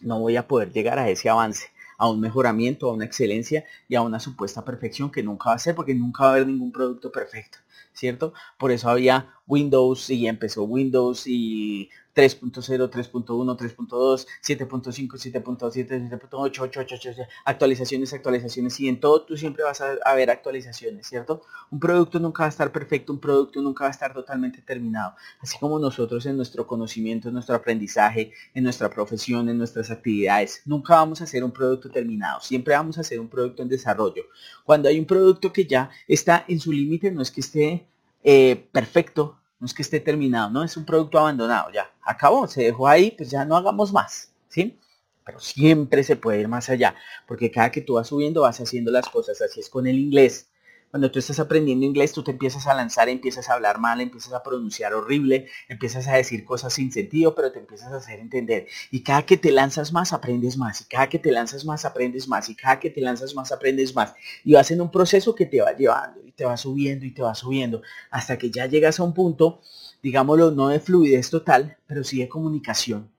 no 0.00 0.20
voy 0.20 0.36
a 0.36 0.46
poder 0.46 0.72
llegar 0.72 0.98
a 0.98 1.08
ese 1.08 1.28
avance, 1.28 1.68
a 1.98 2.08
un 2.08 2.20
mejoramiento, 2.20 2.88
a 2.88 2.92
una 2.92 3.04
excelencia 3.04 3.64
y 3.88 3.94
a 3.94 4.02
una 4.02 4.20
supuesta 4.20 4.64
perfección 4.64 5.10
que 5.10 5.22
nunca 5.22 5.50
va 5.50 5.56
a 5.56 5.58
ser 5.58 5.74
porque 5.74 5.94
nunca 5.94 6.24
va 6.24 6.30
a 6.30 6.32
haber 6.32 6.46
ningún 6.46 6.72
producto 6.72 7.10
perfecto, 7.10 7.58
¿cierto? 7.92 8.34
Por 8.58 8.70
eso 8.70 8.88
había 8.88 9.34
Windows 9.46 10.10
y 10.10 10.26
empezó 10.26 10.64
Windows 10.64 11.26
y 11.26 11.90
3.0, 12.14 12.90
3.1, 12.90 13.56
3.2, 13.56 14.26
7.5, 14.42 15.18
7.7, 15.18 16.10
7.8, 16.10 16.28
8, 16.30 16.62
8, 16.62 16.80
8, 16.80 17.10
actualizaciones, 17.44 18.12
actualizaciones 18.12 18.78
y 18.80 18.88
en 18.88 19.00
todo 19.00 19.22
tú 19.24 19.36
siempre 19.36 19.64
vas 19.64 19.80
a, 19.80 20.14
ver 20.14 20.30
actualizaciones, 20.30 21.08
¿cierto? 21.08 21.42
Un 21.70 21.80
producto 21.80 22.20
nunca 22.20 22.44
va 22.44 22.46
a 22.46 22.50
estar 22.50 22.70
perfecto, 22.70 23.12
un 23.12 23.18
producto 23.18 23.60
nunca 23.60 23.84
va 23.84 23.88
a 23.88 23.90
estar 23.90 24.14
totalmente 24.14 24.62
terminado. 24.62 25.14
Así 25.40 25.58
como 25.58 25.78
nosotros 25.78 26.24
en 26.26 26.36
nuestro 26.36 26.66
conocimiento, 26.66 27.28
en 27.28 27.34
nuestro 27.34 27.56
aprendizaje, 27.56 28.32
en 28.54 28.62
nuestra 28.62 28.88
profesión, 28.88 29.48
en 29.48 29.58
nuestras 29.58 29.90
actividades, 29.90 30.62
nunca 30.66 30.94
vamos 30.94 31.20
a 31.20 31.24
hacer 31.24 31.42
un 31.42 31.50
producto 31.50 31.90
terminado, 31.90 32.40
siempre 32.40 32.74
vamos 32.74 32.96
a 32.98 33.00
hacer 33.00 33.18
un 33.18 33.28
producto 33.28 33.62
en 33.62 33.68
desarrollo. 33.68 34.22
Cuando 34.64 34.88
hay 34.88 34.98
un 35.00 35.06
producto 35.06 35.52
que 35.52 35.66
ya 35.66 35.90
está 36.06 36.44
en 36.46 36.60
su 36.60 36.70
límite, 36.70 37.10
no 37.10 37.22
es 37.22 37.30
que 37.32 37.40
esté 37.40 37.88
eh, 38.24 38.68
perfecto, 38.72 39.38
no 39.60 39.66
es 39.66 39.74
que 39.74 39.82
esté 39.82 40.00
terminado, 40.00 40.50
no 40.50 40.64
es 40.64 40.76
un 40.76 40.84
producto 40.84 41.18
abandonado, 41.18 41.70
ya 41.72 41.90
acabó, 42.02 42.48
se 42.48 42.64
dejó 42.64 42.88
ahí, 42.88 43.12
pues 43.12 43.30
ya 43.30 43.44
no 43.44 43.56
hagamos 43.56 43.92
más, 43.92 44.32
¿sí? 44.48 44.78
pero 45.24 45.40
siempre 45.40 46.04
se 46.04 46.16
puede 46.16 46.40
ir 46.40 46.48
más 46.48 46.68
allá, 46.68 46.94
porque 47.26 47.50
cada 47.50 47.70
que 47.70 47.80
tú 47.80 47.94
vas 47.94 48.08
subiendo 48.08 48.42
vas 48.42 48.60
haciendo 48.60 48.90
las 48.90 49.08
cosas, 49.08 49.40
así 49.40 49.60
es 49.60 49.70
con 49.70 49.86
el 49.86 49.98
inglés. 49.98 50.50
Cuando 50.94 51.10
tú 51.10 51.18
estás 51.18 51.40
aprendiendo 51.40 51.84
inglés, 51.84 52.12
tú 52.12 52.22
te 52.22 52.30
empiezas 52.30 52.68
a 52.68 52.74
lanzar, 52.74 53.08
empiezas 53.08 53.50
a 53.50 53.54
hablar 53.54 53.80
mal, 53.80 54.00
empiezas 54.00 54.32
a 54.32 54.44
pronunciar 54.44 54.94
horrible, 54.94 55.48
empiezas 55.68 56.06
a 56.06 56.14
decir 56.14 56.44
cosas 56.44 56.72
sin 56.72 56.92
sentido, 56.92 57.34
pero 57.34 57.50
te 57.50 57.58
empiezas 57.58 57.90
a 57.92 57.96
hacer 57.96 58.20
entender. 58.20 58.68
Y 58.92 59.02
cada 59.02 59.26
que 59.26 59.36
te 59.36 59.50
lanzas 59.50 59.92
más, 59.92 60.12
aprendes 60.12 60.56
más. 60.56 60.82
Y 60.82 60.84
cada 60.84 61.08
que 61.08 61.18
te 61.18 61.32
lanzas 61.32 61.64
más, 61.64 61.84
aprendes 61.84 62.28
más. 62.28 62.48
Y 62.48 62.54
cada 62.54 62.78
que 62.78 62.90
te 62.90 63.00
lanzas 63.00 63.34
más, 63.34 63.50
aprendes 63.50 63.92
más. 63.92 64.14
Y 64.44 64.52
vas 64.52 64.70
en 64.70 64.80
un 64.80 64.92
proceso 64.92 65.34
que 65.34 65.46
te 65.46 65.60
va 65.60 65.72
llevando 65.72 66.20
y 66.24 66.30
te 66.30 66.44
va 66.44 66.56
subiendo 66.56 67.04
y 67.04 67.10
te 67.10 67.22
va 67.22 67.34
subiendo 67.34 67.82
hasta 68.12 68.38
que 68.38 68.52
ya 68.52 68.66
llegas 68.66 69.00
a 69.00 69.02
un 69.02 69.14
punto, 69.14 69.62
digámoslo, 70.00 70.52
no 70.52 70.68
de 70.68 70.78
fluidez 70.78 71.28
total, 71.28 71.76
pero 71.88 72.04
sí 72.04 72.20
de 72.20 72.28
comunicación 72.28 73.13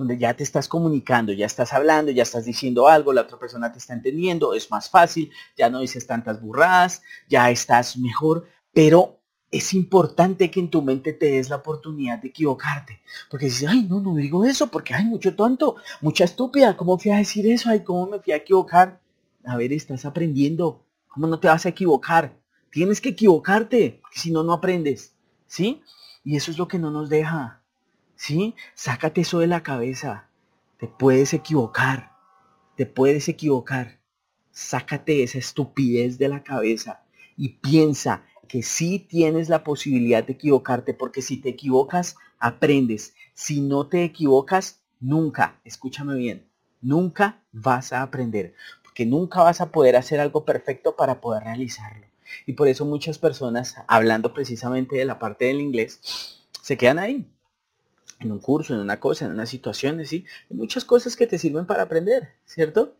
donde 0.00 0.16
ya 0.16 0.32
te 0.32 0.42
estás 0.42 0.66
comunicando, 0.66 1.30
ya 1.30 1.44
estás 1.44 1.74
hablando, 1.74 2.10
ya 2.10 2.22
estás 2.22 2.46
diciendo 2.46 2.88
algo, 2.88 3.12
la 3.12 3.20
otra 3.20 3.38
persona 3.38 3.70
te 3.70 3.76
está 3.76 3.92
entendiendo, 3.92 4.54
es 4.54 4.70
más 4.70 4.88
fácil, 4.88 5.30
ya 5.58 5.68
no 5.68 5.80
dices 5.80 6.06
tantas 6.06 6.40
burradas, 6.40 7.02
ya 7.28 7.50
estás 7.50 7.98
mejor, 7.98 8.46
pero 8.72 9.20
es 9.50 9.74
importante 9.74 10.50
que 10.50 10.58
en 10.58 10.70
tu 10.70 10.80
mente 10.80 11.12
te 11.12 11.32
des 11.32 11.50
la 11.50 11.56
oportunidad 11.56 12.18
de 12.18 12.28
equivocarte. 12.28 13.02
Porque 13.28 13.44
dices, 13.44 13.68
ay, 13.68 13.82
no, 13.82 14.00
no 14.00 14.14
digo 14.14 14.46
eso, 14.46 14.68
porque 14.68 14.94
hay 14.94 15.04
mucho 15.04 15.36
tonto, 15.36 15.76
mucha 16.00 16.24
estúpida, 16.24 16.78
¿cómo 16.78 16.96
fui 16.96 17.10
a 17.10 17.18
decir 17.18 17.46
eso? 17.46 17.68
Ay, 17.68 17.80
¿cómo 17.80 18.06
me 18.06 18.20
fui 18.20 18.32
a 18.32 18.36
equivocar? 18.36 19.02
A 19.44 19.58
ver, 19.58 19.70
estás 19.74 20.06
aprendiendo, 20.06 20.82
¿cómo 21.08 21.26
no 21.26 21.38
te 21.40 21.48
vas 21.48 21.66
a 21.66 21.68
equivocar? 21.68 22.40
Tienes 22.70 23.02
que 23.02 23.10
equivocarte, 23.10 24.00
si 24.12 24.30
no, 24.30 24.44
no 24.44 24.54
aprendes, 24.54 25.14
¿sí? 25.46 25.82
Y 26.24 26.36
eso 26.36 26.50
es 26.50 26.56
lo 26.56 26.68
que 26.68 26.78
no 26.78 26.90
nos 26.90 27.10
deja. 27.10 27.59
¿Sí? 28.20 28.54
Sácate 28.74 29.22
eso 29.22 29.38
de 29.38 29.46
la 29.46 29.62
cabeza. 29.62 30.28
Te 30.78 30.86
puedes 30.86 31.32
equivocar. 31.32 32.12
Te 32.76 32.84
puedes 32.84 33.30
equivocar. 33.30 33.98
Sácate 34.50 35.22
esa 35.22 35.38
estupidez 35.38 36.18
de 36.18 36.28
la 36.28 36.42
cabeza 36.42 37.02
y 37.38 37.60
piensa 37.60 38.26
que 38.46 38.62
sí 38.62 38.98
tienes 38.98 39.48
la 39.48 39.64
posibilidad 39.64 40.22
de 40.22 40.34
equivocarte 40.34 40.92
porque 40.92 41.22
si 41.22 41.38
te 41.38 41.48
equivocas, 41.48 42.16
aprendes. 42.38 43.14
Si 43.32 43.62
no 43.62 43.86
te 43.86 44.04
equivocas, 44.04 44.82
nunca, 45.00 45.58
escúchame 45.64 46.14
bien, 46.16 46.46
nunca 46.82 47.42
vas 47.52 47.94
a 47.94 48.02
aprender. 48.02 48.54
Porque 48.82 49.06
nunca 49.06 49.42
vas 49.42 49.62
a 49.62 49.72
poder 49.72 49.96
hacer 49.96 50.20
algo 50.20 50.44
perfecto 50.44 50.94
para 50.94 51.22
poder 51.22 51.44
realizarlo. 51.44 52.06
Y 52.44 52.52
por 52.52 52.68
eso 52.68 52.84
muchas 52.84 53.16
personas, 53.16 53.76
hablando 53.88 54.34
precisamente 54.34 54.96
de 54.96 55.06
la 55.06 55.18
parte 55.18 55.46
del 55.46 55.62
inglés, 55.62 56.00
se 56.60 56.76
quedan 56.76 56.98
ahí 56.98 57.26
en 58.20 58.30
un 58.30 58.38
curso, 58.38 58.74
en 58.74 58.80
una 58.80 59.00
cosa, 59.00 59.24
en 59.24 59.32
una 59.32 59.46
situación, 59.46 60.04
¿sí? 60.06 60.24
Hay 60.50 60.56
muchas 60.56 60.84
cosas 60.84 61.16
que 61.16 61.26
te 61.26 61.38
sirven 61.38 61.66
para 61.66 61.82
aprender, 61.82 62.34
¿cierto? 62.44 62.94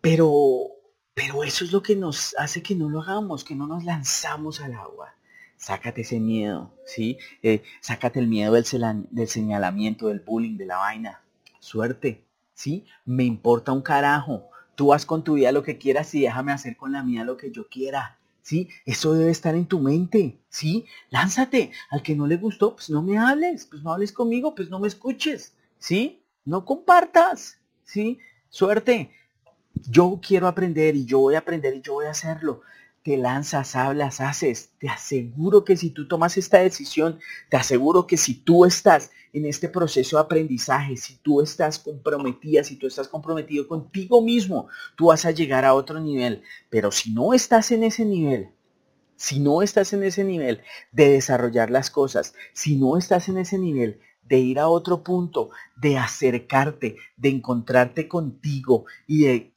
Pero, 0.00 0.68
pero 1.14 1.44
eso 1.44 1.64
es 1.64 1.72
lo 1.72 1.82
que 1.82 1.94
nos 1.94 2.34
hace 2.38 2.62
que 2.62 2.74
no 2.74 2.88
lo 2.88 3.02
hagamos, 3.02 3.44
que 3.44 3.54
no 3.54 3.66
nos 3.66 3.84
lanzamos 3.84 4.60
al 4.60 4.72
agua. 4.74 5.14
Sácate 5.58 6.00
ese 6.00 6.18
miedo, 6.18 6.72
¿sí? 6.86 7.18
Eh, 7.42 7.62
sácate 7.80 8.20
el 8.20 8.28
miedo 8.28 8.54
del, 8.54 9.06
del 9.10 9.28
señalamiento, 9.28 10.08
del 10.08 10.20
bullying, 10.20 10.56
de 10.56 10.66
la 10.66 10.78
vaina. 10.78 11.20
Suerte, 11.58 12.24
¿sí? 12.54 12.86
Me 13.04 13.24
importa 13.24 13.72
un 13.72 13.82
carajo. 13.82 14.48
Tú 14.76 14.94
haz 14.94 15.04
con 15.04 15.24
tu 15.24 15.34
vida 15.34 15.52
lo 15.52 15.64
que 15.64 15.76
quieras 15.76 16.14
y 16.14 16.22
déjame 16.22 16.52
hacer 16.52 16.76
con 16.76 16.92
la 16.92 17.02
mía 17.02 17.24
lo 17.24 17.36
que 17.36 17.50
yo 17.50 17.68
quiera. 17.68 18.17
¿Sí? 18.48 18.70
Eso 18.86 19.12
debe 19.12 19.30
estar 19.30 19.54
en 19.54 19.66
tu 19.66 19.78
mente, 19.78 20.38
¿sí? 20.48 20.86
Lánzate. 21.10 21.70
Al 21.90 22.02
que 22.02 22.16
no 22.16 22.26
le 22.26 22.38
gustó, 22.38 22.74
pues 22.74 22.88
no 22.88 23.02
me 23.02 23.18
hables, 23.18 23.66
pues 23.66 23.82
no 23.82 23.92
hables 23.92 24.10
conmigo, 24.10 24.54
pues 24.54 24.70
no 24.70 24.80
me 24.80 24.88
escuches, 24.88 25.52
¿sí? 25.78 26.22
No 26.46 26.64
compartas, 26.64 27.58
¿sí? 27.84 28.18
Suerte. 28.48 29.10
Yo 29.90 30.18
quiero 30.26 30.48
aprender 30.48 30.96
y 30.96 31.04
yo 31.04 31.18
voy 31.18 31.34
a 31.34 31.40
aprender 31.40 31.74
y 31.74 31.82
yo 31.82 31.92
voy 31.92 32.06
a 32.06 32.12
hacerlo 32.12 32.62
te 33.08 33.16
lanzas, 33.16 33.74
hablas, 33.74 34.20
haces. 34.20 34.72
Te 34.78 34.86
aseguro 34.86 35.64
que 35.64 35.78
si 35.78 35.88
tú 35.88 36.06
tomas 36.06 36.36
esta 36.36 36.58
decisión, 36.58 37.18
te 37.48 37.56
aseguro 37.56 38.06
que 38.06 38.18
si 38.18 38.34
tú 38.34 38.66
estás 38.66 39.12
en 39.32 39.46
este 39.46 39.70
proceso 39.70 40.18
de 40.18 40.24
aprendizaje, 40.24 40.94
si 40.98 41.16
tú 41.16 41.40
estás 41.40 41.78
comprometida, 41.78 42.62
si 42.62 42.76
tú 42.76 42.86
estás 42.86 43.08
comprometido 43.08 43.66
contigo 43.66 44.20
mismo, 44.20 44.68
tú 44.94 45.06
vas 45.06 45.24
a 45.24 45.30
llegar 45.30 45.64
a 45.64 45.72
otro 45.72 45.98
nivel. 46.00 46.42
Pero 46.68 46.92
si 46.92 47.10
no 47.14 47.32
estás 47.32 47.70
en 47.70 47.84
ese 47.84 48.04
nivel, 48.04 48.50
si 49.16 49.40
no 49.40 49.62
estás 49.62 49.94
en 49.94 50.02
ese 50.02 50.22
nivel 50.22 50.60
de 50.92 51.08
desarrollar 51.08 51.70
las 51.70 51.88
cosas, 51.88 52.34
si 52.52 52.76
no 52.76 52.98
estás 52.98 53.30
en 53.30 53.38
ese 53.38 53.56
nivel 53.56 54.00
de 54.22 54.38
ir 54.38 54.58
a 54.58 54.68
otro 54.68 55.02
punto, 55.02 55.48
de 55.80 55.96
acercarte, 55.96 56.96
de 57.16 57.28
encontrarte 57.30 58.06
contigo 58.06 58.84
y 59.06 59.24
de 59.24 59.54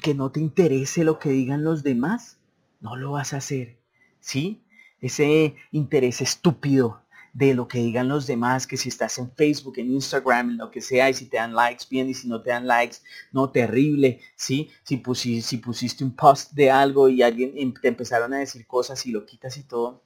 que 0.00 0.14
no 0.14 0.32
te 0.32 0.40
interese 0.40 1.04
lo 1.04 1.18
que 1.18 1.28
digan 1.28 1.64
los 1.64 1.82
demás, 1.82 2.38
no 2.80 2.96
lo 2.96 3.12
vas 3.12 3.32
a 3.32 3.38
hacer. 3.38 3.78
¿Sí? 4.20 4.64
Ese 5.00 5.54
interés 5.72 6.20
estúpido 6.20 7.02
de 7.36 7.52
lo 7.52 7.68
que 7.68 7.78
digan 7.78 8.08
los 8.08 8.26
demás, 8.26 8.66
que 8.66 8.78
si 8.78 8.88
estás 8.88 9.18
en 9.18 9.30
Facebook, 9.30 9.74
en 9.76 9.92
Instagram, 9.92 10.50
en 10.50 10.56
lo 10.56 10.70
que 10.70 10.80
sea, 10.80 11.10
y 11.10 11.14
si 11.14 11.26
te 11.26 11.36
dan 11.36 11.54
likes, 11.54 11.84
bien, 11.90 12.08
y 12.08 12.14
si 12.14 12.28
no 12.28 12.40
te 12.40 12.48
dan 12.48 12.66
likes, 12.66 12.96
no, 13.30 13.50
terrible, 13.50 14.22
¿sí? 14.36 14.70
Si, 14.84 14.96
pusiste, 14.96 15.46
si 15.46 15.58
pusiste 15.58 16.02
un 16.02 16.16
post 16.16 16.52
de 16.52 16.70
algo 16.70 17.10
y 17.10 17.20
alguien 17.20 17.52
em, 17.56 17.74
te 17.74 17.88
empezaron 17.88 18.32
a 18.32 18.38
decir 18.38 18.66
cosas 18.66 19.04
y 19.04 19.10
lo 19.10 19.26
quitas 19.26 19.58
y 19.58 19.64
todo, 19.64 20.02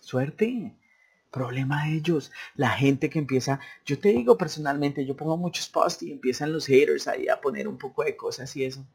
suerte, 0.00 0.74
problema 1.30 1.84
de 1.84 1.96
ellos, 1.96 2.32
la 2.54 2.70
gente 2.70 3.10
que 3.10 3.18
empieza, 3.18 3.60
yo 3.84 3.98
te 3.98 4.08
digo 4.08 4.38
personalmente, 4.38 5.04
yo 5.04 5.14
pongo 5.16 5.36
muchos 5.36 5.68
posts 5.68 6.02
y 6.04 6.12
empiezan 6.12 6.50
los 6.50 6.64
haters 6.64 7.08
ahí 7.08 7.28
a 7.28 7.42
poner 7.42 7.68
un 7.68 7.76
poco 7.76 8.04
de 8.04 8.16
cosas 8.16 8.56
y 8.56 8.64
eso 8.64 8.86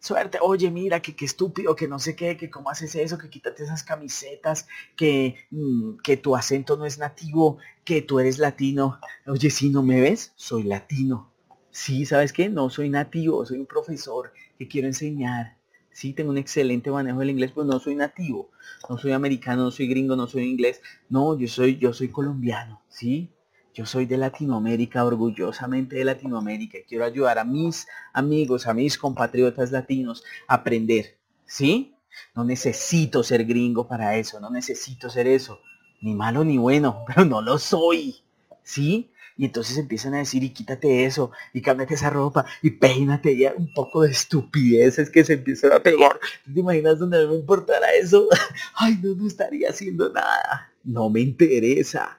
suerte, 0.00 0.38
oye, 0.40 0.70
mira, 0.70 1.00
que 1.00 1.14
qué 1.16 1.24
estúpido, 1.24 1.74
que 1.76 1.88
no 1.88 1.98
sé 1.98 2.16
qué, 2.16 2.36
que 2.36 2.50
cómo 2.50 2.70
haces 2.70 2.94
eso, 2.94 3.18
que 3.18 3.30
quítate 3.30 3.64
esas 3.64 3.82
camisetas, 3.82 4.66
que, 4.96 5.36
mm, 5.50 5.98
que 6.02 6.16
tu 6.16 6.36
acento 6.36 6.76
no 6.76 6.86
es 6.86 6.98
nativo, 6.98 7.58
que 7.84 8.02
tú 8.02 8.20
eres 8.20 8.38
latino. 8.38 9.00
Oye, 9.26 9.50
si 9.50 9.70
no 9.70 9.82
me 9.82 10.00
ves, 10.00 10.32
soy 10.36 10.64
latino. 10.64 11.32
Sí, 11.70 12.06
¿sabes 12.06 12.32
qué? 12.32 12.48
No 12.48 12.70
soy 12.70 12.88
nativo, 12.90 13.44
soy 13.46 13.58
un 13.58 13.66
profesor 13.66 14.32
que 14.58 14.68
quiero 14.68 14.88
enseñar. 14.88 15.58
Sí, 15.92 16.12
tengo 16.12 16.30
un 16.30 16.38
excelente 16.38 16.90
manejo 16.90 17.18
del 17.20 17.30
inglés, 17.30 17.52
pero 17.54 17.66
no 17.66 17.80
soy 17.80 17.94
nativo. 17.96 18.50
No 18.88 18.98
soy 18.98 19.12
americano, 19.12 19.64
no 19.64 19.70
soy 19.70 19.88
gringo, 19.88 20.16
no 20.16 20.26
soy 20.26 20.44
inglés. 20.44 20.80
No, 21.08 21.36
yo 21.38 21.48
soy, 21.48 21.76
yo 21.78 21.92
soy 21.92 22.08
colombiano, 22.08 22.82
¿sí? 22.88 23.32
Yo 23.78 23.86
soy 23.86 24.06
de 24.06 24.16
Latinoamérica, 24.16 25.04
orgullosamente 25.04 25.94
de 25.94 26.04
Latinoamérica. 26.04 26.78
Quiero 26.88 27.04
ayudar 27.04 27.38
a 27.38 27.44
mis 27.44 27.86
amigos, 28.12 28.66
a 28.66 28.74
mis 28.74 28.98
compatriotas 28.98 29.70
latinos 29.70 30.24
a 30.48 30.54
aprender. 30.54 31.16
¿Sí? 31.46 31.94
No 32.34 32.42
necesito 32.42 33.22
ser 33.22 33.44
gringo 33.44 33.86
para 33.86 34.16
eso, 34.16 34.40
no 34.40 34.50
necesito 34.50 35.08
ser 35.08 35.28
eso. 35.28 35.60
Ni 36.00 36.12
malo 36.12 36.42
ni 36.42 36.58
bueno, 36.58 37.04
pero 37.06 37.24
no 37.24 37.40
lo 37.40 37.56
soy. 37.56 38.16
¿Sí? 38.64 39.12
Y 39.36 39.44
entonces 39.44 39.78
empiezan 39.78 40.14
a 40.14 40.18
decir, 40.18 40.42
y 40.42 40.50
quítate 40.50 41.04
eso, 41.04 41.30
y 41.52 41.62
cámbiate 41.62 41.94
esa 41.94 42.10
ropa, 42.10 42.46
y 42.62 42.70
peínate, 42.70 43.30
y 43.30 43.46
un 43.46 43.72
poco 43.72 44.02
de 44.02 44.10
estupideces 44.10 45.08
que 45.08 45.22
se 45.22 45.34
empiezan 45.34 45.70
a 45.70 45.78
pegar. 45.78 46.18
¿Te 46.52 46.58
imaginas 46.58 46.98
donde 46.98 47.22
no 47.22 47.30
me 47.30 47.36
importara 47.36 47.92
eso? 47.92 48.26
Ay, 48.74 48.98
no, 49.00 49.14
no 49.14 49.28
estaría 49.28 49.70
haciendo 49.70 50.12
nada. 50.12 50.72
No 50.82 51.08
me 51.10 51.20
interesa 51.20 52.18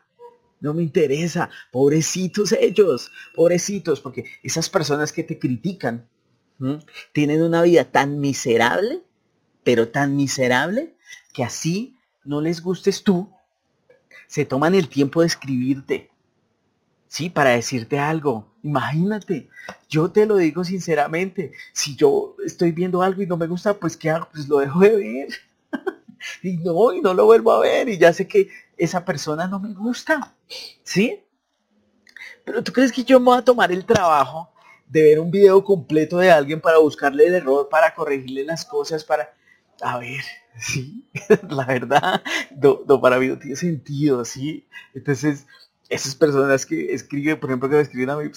no 0.60 0.74
me 0.74 0.84
interesa, 0.84 1.50
pobrecitos 1.72 2.52
ellos, 2.52 3.12
pobrecitos, 3.36 4.02
porque 4.02 4.26
esas 4.44 4.70
personas 4.70 5.14
que 5.14 5.24
te 5.24 5.40
critican 5.40 6.08
tienen 7.14 7.42
una 7.42 7.62
vida 7.62 7.86
tan 7.86 8.20
miserable, 8.20 9.02
pero 9.64 9.90
tan 9.90 10.16
miserable, 10.16 10.96
que 11.34 11.44
así 11.44 11.96
no 12.26 12.42
les 12.42 12.62
gustes 12.62 13.04
tú, 13.04 13.30
se 14.28 14.46
toman 14.46 14.76
el 14.76 14.90
tiempo 14.90 15.22
de 15.22 15.28
escribirte, 15.28 16.12
sí, 17.08 17.30
para 17.30 17.52
decirte 17.52 17.98
algo. 17.98 18.48
Imagínate, 18.62 19.50
yo 19.90 20.12
te 20.12 20.26
lo 20.26 20.36
digo 20.36 20.64
sinceramente, 20.64 21.54
si 21.74 21.96
yo 21.96 22.36
estoy 22.46 22.72
viendo 22.72 23.02
algo 23.02 23.22
y 23.22 23.28
no 23.28 23.38
me 23.38 23.48
gusta, 23.48 23.74
pues 23.74 23.96
¿qué 23.96 24.10
hago? 24.10 24.28
Pues 24.32 24.48
lo 24.48 24.60
dejo 24.60 24.82
de 24.82 24.96
ver. 24.96 25.28
y 26.44 26.58
no, 26.58 26.94
y 26.94 27.02
no 27.02 27.14
lo 27.14 27.26
vuelvo 27.26 27.54
a 27.54 27.62
ver, 27.62 27.90
y 27.90 27.98
ya 27.98 28.14
sé 28.14 28.28
que 28.28 28.50
esa 28.80 29.06
persona 29.06 29.48
no 29.48 29.60
me 29.60 29.74
gusta. 29.74 30.34
¿Sí? 30.84 31.24
Pero 32.44 32.64
tú 32.64 32.74
crees 32.74 32.92
que 32.92 33.04
yo 33.04 33.20
me 33.20 33.28
voy 33.28 33.38
a 33.38 33.44
tomar 33.44 33.72
el 33.72 33.86
trabajo 33.86 34.52
de 34.88 35.04
ver 35.04 35.20
un 35.20 35.30
video 35.30 35.64
completo 35.64 36.18
de 36.18 36.32
alguien 36.32 36.60
para 36.62 36.80
buscarle 36.80 37.28
el 37.28 37.36
error, 37.36 37.70
para 37.70 37.94
corregirle 37.94 38.44
las 38.44 38.66
cosas, 38.66 39.04
para... 39.04 39.36
A 39.82 39.98
ver, 39.98 40.24
sí, 40.58 41.06
la 41.50 41.66
verdad, 41.66 42.22
no, 42.60 43.00
para 43.00 43.18
mí 43.18 43.28
no 43.28 43.38
tiene 43.38 43.56
sentido, 43.56 44.26
¿sí? 44.26 44.68
Entonces, 44.94 45.46
esas 45.88 46.16
personas 46.16 46.66
que 46.66 46.94
escriben, 46.94 47.40
por 47.40 47.50
ejemplo, 47.50 47.70
que 47.70 47.76
me 47.76 47.82
escriben 47.82 48.10
a 48.10 48.18
mí, 48.18 48.30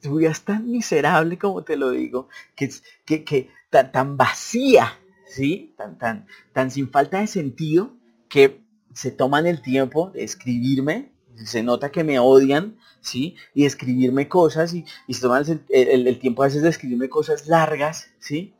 tu 0.00 0.16
vida 0.16 0.30
es 0.30 0.42
tan 0.42 0.70
miserable 0.70 1.38
como 1.38 1.64
te 1.64 1.76
lo 1.76 1.90
digo, 1.90 2.28
que, 2.54 2.70
que, 3.04 3.24
que 3.24 3.50
tan, 3.68 3.92
tan 3.92 4.16
vacía, 4.16 4.98
¿sí? 5.26 5.74
Tan, 5.76 5.98
tan, 5.98 6.26
tan 6.54 6.70
sin 6.70 6.90
falta 6.90 7.20
de 7.20 7.26
sentido, 7.26 7.94
que 8.30 8.59
se 8.92 9.10
toman 9.10 9.46
el 9.46 9.62
tiempo 9.62 10.10
de 10.10 10.24
escribirme 10.24 11.12
se 11.44 11.62
nota 11.62 11.90
que 11.90 12.04
me 12.04 12.18
odian, 12.18 12.76
¿sí? 13.00 13.36
Y 13.54 13.64
escribirme 13.64 14.28
cosas 14.28 14.74
y, 14.74 14.84
y 15.06 15.14
se 15.14 15.20
toman 15.20 15.44
el, 15.68 16.06
el, 16.06 16.18
tiempo 16.18 16.42
a 16.42 16.46
veces 16.46 16.62
de 16.62 16.68
escribirme 16.68 17.08
cosas 17.08 17.46
largas, 17.46 18.10
¿sí? 18.18 18.54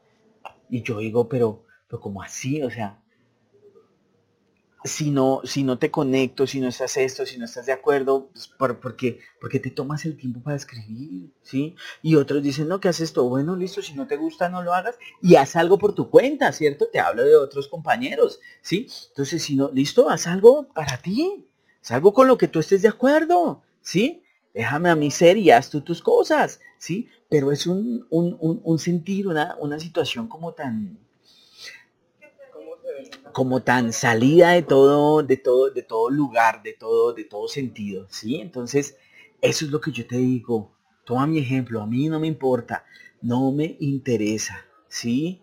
Y 0.69 0.83
yo 0.83 0.99
digo, 0.99 1.29
pero, 1.29 1.65
pero 1.89 2.01
como 2.01 2.23
así, 2.23 2.63
o 2.63 2.71
sea, 2.71 3.00
si 4.85 5.11
no, 5.11 5.41
si 5.45 5.63
no 5.63 5.79
te 5.79 5.91
conecto, 5.91 6.47
si 6.47 6.61
no 6.61 6.69
estás 6.69 6.97
esto, 6.97 7.27
si 7.27 7.39
no 7.39 7.45
estás 7.45 7.67
de 7.67 7.73
acuerdo, 7.73 8.29
pues 8.33 8.49
por, 8.49 8.81
porque, 8.81 9.21
porque 9.41 9.61
te 9.61 9.71
tomas 9.71 10.05
el 10.07 10.17
tiempo 10.17 10.41
para 10.41 10.57
escribir, 10.57 11.33
¿sí? 11.43 11.75
Y 12.03 12.17
otros 12.17 12.43
dicen, 12.43 12.69
no, 12.69 12.81
¿qué 12.81 12.89
haces 12.89 13.11
esto? 13.11 13.29
Bueno, 13.29 13.57
listo, 13.57 13.83
si 13.83 13.95
no 13.95 14.07
te 14.07 14.17
gusta, 14.17 14.49
no 14.49 14.63
lo 14.63 14.73
hagas 14.73 14.99
y 15.21 15.37
haz 15.37 15.57
algo 15.57 15.79
por 15.79 15.95
tu 15.95 16.09
cuenta, 16.09 16.51
¿cierto? 16.53 16.89
Te 16.91 16.99
hablo 16.99 17.25
de 17.25 17.37
otros 17.37 17.69
compañeros, 17.69 18.41
¿sí? 18.63 18.87
Entonces, 19.09 19.43
si 19.43 19.57
no, 19.57 19.71
listo, 19.71 20.09
haz 20.09 20.27
algo 20.27 20.69
para 20.75 20.97
ti, 20.97 21.47
haz 21.83 21.91
algo 21.91 22.15
con 22.15 22.27
lo 22.27 22.39
que 22.39 22.49
tú 22.49 22.59
estés 22.59 22.83
de 22.83 22.89
acuerdo, 22.89 23.63
¿sí? 23.83 24.23
Déjame 24.55 24.89
a 24.89 24.97
mí 24.97 25.11
ser 25.11 25.37
y 25.37 25.51
haz 25.51 25.71
tú 25.71 25.83
tus 25.83 26.03
cosas, 26.03 26.61
¿sí? 26.79 27.09
Pero 27.29 27.53
es 27.53 27.67
un, 27.67 28.07
un, 28.11 28.37
un, 28.41 28.61
un 28.65 28.79
sentir, 28.79 29.29
una, 29.29 29.57
una 29.61 29.79
situación 29.79 30.27
como 30.27 30.55
tan, 30.55 30.99
como 33.33 33.63
tan 33.63 33.93
salida 33.93 34.51
de 34.51 34.63
todo, 34.63 35.23
de 35.23 35.37
todo, 35.37 35.71
de 35.71 35.83
todo 35.83 36.11
lugar, 36.11 36.63
de 36.63 36.73
todo, 36.73 37.13
de 37.13 37.25
todo 37.25 37.49
sentido, 37.49 38.07
¿sí? 38.11 38.37
Entonces, 38.37 38.97
eso 39.41 39.65
es 39.65 39.71
lo 39.71 39.81
que 39.81 39.93
yo 39.93 40.07
te 40.07 40.17
digo. 40.17 40.73
Toma 41.05 41.27
mi 41.27 41.39
ejemplo, 41.39 41.81
a 41.81 41.87
mí 41.87 42.09
no 42.09 42.21
me 42.21 42.27
importa, 42.27 42.85
no 43.23 43.53
me 43.53 43.77
interesa, 43.81 44.65
¿sí? 44.89 45.43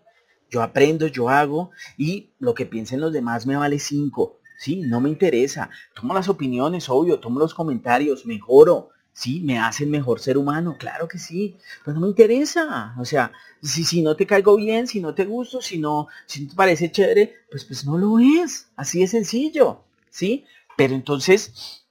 Yo 0.50 0.62
aprendo, 0.62 1.06
yo 1.06 1.28
hago 1.28 1.70
y 1.96 2.30
lo 2.38 2.54
que 2.54 2.66
piensen 2.66 3.00
los 3.00 3.12
demás 3.12 3.46
me 3.46 3.56
vale 3.56 3.78
cinco, 3.78 4.38
¿sí? 4.56 4.80
No 4.80 5.00
me 5.00 5.08
interesa. 5.10 5.70
Tomo 5.94 6.14
las 6.14 6.28
opiniones, 6.28 6.88
obvio, 6.88 7.20
tomo 7.20 7.38
los 7.38 7.54
comentarios, 7.54 8.24
mejoro, 8.24 8.90
Sí, 9.20 9.40
me 9.40 9.58
hace 9.58 9.82
el 9.82 9.90
mejor 9.90 10.20
ser 10.20 10.38
humano, 10.38 10.76
claro 10.78 11.08
que 11.08 11.18
sí, 11.18 11.56
pero 11.84 11.96
no 11.96 12.02
me 12.02 12.08
interesa. 12.10 12.94
O 13.00 13.04
sea, 13.04 13.32
si, 13.60 13.82
si 13.82 14.00
no 14.00 14.14
te 14.14 14.26
caigo 14.28 14.54
bien, 14.54 14.86
si 14.86 15.00
no 15.00 15.12
te 15.12 15.24
gusto, 15.24 15.60
si 15.60 15.76
no, 15.78 16.06
si 16.24 16.42
no 16.44 16.50
te 16.50 16.54
parece 16.54 16.92
chévere, 16.92 17.34
pues, 17.50 17.64
pues 17.64 17.84
no 17.84 17.98
lo 17.98 18.20
es. 18.20 18.68
Así 18.76 19.00
de 19.00 19.08
sencillo, 19.08 19.82
¿sí? 20.08 20.44
Pero 20.76 20.94
entonces, 20.94 21.84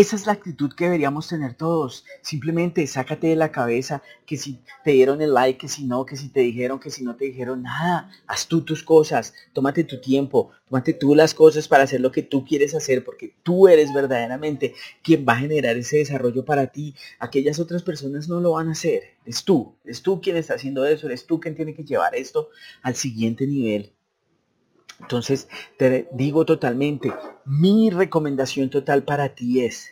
esa 0.00 0.14
es 0.14 0.26
la 0.26 0.32
actitud 0.32 0.72
que 0.74 0.84
deberíamos 0.84 1.26
tener 1.26 1.54
todos. 1.54 2.04
Simplemente 2.22 2.86
sácate 2.86 3.26
de 3.26 3.34
la 3.34 3.50
cabeza 3.50 4.00
que 4.26 4.36
si 4.36 4.60
te 4.84 4.92
dieron 4.92 5.20
el 5.20 5.34
like, 5.34 5.58
que 5.58 5.66
si 5.66 5.86
no, 5.86 6.06
que 6.06 6.16
si 6.16 6.28
te 6.28 6.38
dijeron, 6.38 6.78
que 6.78 6.90
si 6.90 7.02
no 7.02 7.16
te 7.16 7.24
dijeron 7.24 7.64
nada. 7.64 8.08
Haz 8.28 8.46
tú 8.46 8.60
tus 8.60 8.84
cosas, 8.84 9.34
tómate 9.52 9.82
tu 9.82 10.00
tiempo, 10.00 10.52
tómate 10.68 10.92
tú 10.92 11.16
las 11.16 11.34
cosas 11.34 11.66
para 11.66 11.82
hacer 11.82 12.00
lo 12.00 12.12
que 12.12 12.22
tú 12.22 12.44
quieres 12.44 12.76
hacer, 12.76 13.04
porque 13.04 13.34
tú 13.42 13.66
eres 13.66 13.92
verdaderamente 13.92 14.72
quien 15.02 15.26
va 15.28 15.32
a 15.32 15.40
generar 15.40 15.76
ese 15.76 15.98
desarrollo 15.98 16.44
para 16.44 16.68
ti. 16.68 16.94
Aquellas 17.18 17.58
otras 17.58 17.82
personas 17.82 18.28
no 18.28 18.38
lo 18.38 18.52
van 18.52 18.68
a 18.68 18.72
hacer. 18.72 19.02
Es 19.24 19.42
tú, 19.42 19.74
es 19.84 20.02
tú 20.02 20.20
quien 20.20 20.36
está 20.36 20.54
haciendo 20.54 20.86
eso, 20.86 21.08
eres 21.08 21.26
tú 21.26 21.40
quien 21.40 21.56
tiene 21.56 21.74
que 21.74 21.82
llevar 21.82 22.14
esto 22.14 22.50
al 22.82 22.94
siguiente 22.94 23.48
nivel. 23.48 23.97
Entonces, 25.00 25.48
te 25.76 26.08
digo 26.12 26.44
totalmente, 26.44 27.12
mi 27.44 27.90
recomendación 27.90 28.70
total 28.70 29.04
para 29.04 29.34
ti 29.34 29.60
es, 29.60 29.90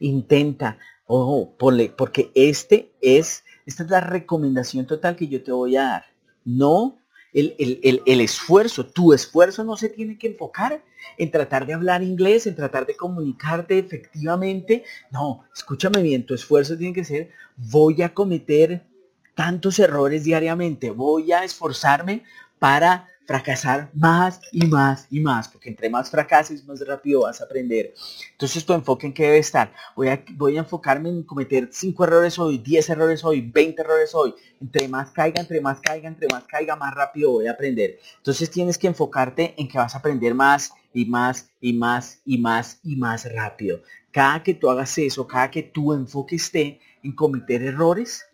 intenta, 0.00 0.78
ojo, 1.06 1.54
porque 1.56 2.30
este 2.34 2.92
es, 3.00 3.44
esta 3.66 3.82
es 3.84 3.90
la 3.90 4.00
recomendación 4.00 4.86
total 4.86 5.16
que 5.16 5.28
yo 5.28 5.42
te 5.42 5.52
voy 5.52 5.76
a 5.76 5.82
dar. 5.82 6.04
No 6.44 6.98
el, 7.32 8.02
el, 8.04 8.20
esfuerzo, 8.20 8.86
tu 8.86 9.12
esfuerzo 9.12 9.62
no 9.62 9.76
se 9.76 9.88
tiene 9.88 10.18
que 10.18 10.28
enfocar 10.28 10.82
en 11.16 11.30
tratar 11.30 11.66
de 11.66 11.74
hablar 11.74 12.02
inglés, 12.02 12.46
en 12.46 12.56
tratar 12.56 12.86
de 12.86 12.96
comunicarte 12.96 13.78
efectivamente. 13.78 14.84
No, 15.10 15.44
escúchame 15.54 16.02
bien, 16.02 16.24
tu 16.24 16.34
esfuerzo 16.34 16.76
tiene 16.76 16.94
que 16.94 17.04
ser, 17.04 17.30
voy 17.56 18.02
a 18.02 18.14
cometer 18.14 18.86
tantos 19.34 19.78
errores 19.78 20.24
diariamente, 20.24 20.90
voy 20.90 21.32
a 21.32 21.44
esforzarme 21.44 22.24
para 22.58 23.08
fracasar 23.28 23.90
más 23.92 24.40
y 24.52 24.66
más 24.66 25.06
y 25.10 25.20
más, 25.20 25.48
porque 25.48 25.68
entre 25.68 25.90
más 25.90 26.10
fracases, 26.10 26.64
más 26.64 26.80
rápido 26.80 27.20
vas 27.20 27.42
a 27.42 27.44
aprender. 27.44 27.92
Entonces 28.32 28.64
tu 28.64 28.72
enfoque 28.72 29.06
en 29.06 29.12
qué 29.12 29.24
debe 29.24 29.36
estar. 29.36 29.70
Voy 29.94 30.08
a, 30.08 30.24
voy 30.30 30.56
a 30.56 30.60
enfocarme 30.60 31.10
en 31.10 31.22
cometer 31.24 31.68
5 31.70 32.04
errores 32.04 32.38
hoy, 32.38 32.56
10 32.56 32.88
errores 32.88 33.22
hoy, 33.22 33.42
20 33.42 33.82
errores 33.82 34.14
hoy. 34.14 34.34
Entre 34.62 34.88
más 34.88 35.10
caiga, 35.10 35.42
entre 35.42 35.60
más 35.60 35.78
caiga, 35.80 36.08
entre 36.08 36.26
más 36.28 36.44
caiga, 36.44 36.74
más 36.74 36.94
rápido 36.94 37.32
voy 37.32 37.48
a 37.48 37.50
aprender. 37.50 37.98
Entonces 38.16 38.50
tienes 38.50 38.78
que 38.78 38.86
enfocarte 38.86 39.54
en 39.58 39.68
que 39.68 39.76
vas 39.76 39.94
a 39.94 39.98
aprender 39.98 40.34
más 40.34 40.72
y 40.94 41.04
más 41.04 41.50
y 41.60 41.74
más 41.74 42.22
y 42.24 42.38
más 42.38 42.80
y 42.82 42.96
más 42.96 43.30
rápido. 43.30 43.82
Cada 44.10 44.42
que 44.42 44.54
tú 44.54 44.70
hagas 44.70 44.96
eso, 44.96 45.26
cada 45.26 45.50
que 45.50 45.62
tu 45.62 45.92
enfoque 45.92 46.36
esté 46.36 46.80
en 47.02 47.14
cometer 47.14 47.62
errores, 47.62 48.24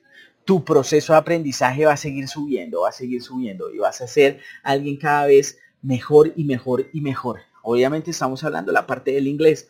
tu 0.45 0.65
proceso 0.65 1.13
de 1.13 1.19
aprendizaje 1.19 1.87
va 1.87 1.95
a 1.95 1.97
seguir 1.97 2.29
subiendo, 2.29 2.83
va 2.83 2.91
a 2.91 2.93
seguir 2.93 3.23
subiendo 3.23 3.73
y 3.73 3.79
vas 3.79 4.01
a 4.01 4.07
ser 4.07 4.41
alguien 4.63 4.97
cada 4.97 5.27
vez 5.27 5.59
mejor 5.83 6.33
y 6.37 6.45
mejor 6.45 6.87
y 6.93 7.01
mejor. 7.01 7.41
Obviamente 7.63 8.11
estamos 8.11 8.45
hablando 8.45 8.71
de 8.71 8.75
la 8.75 8.87
parte 8.87 9.13
del 9.13 9.27
inglés. 9.27 9.69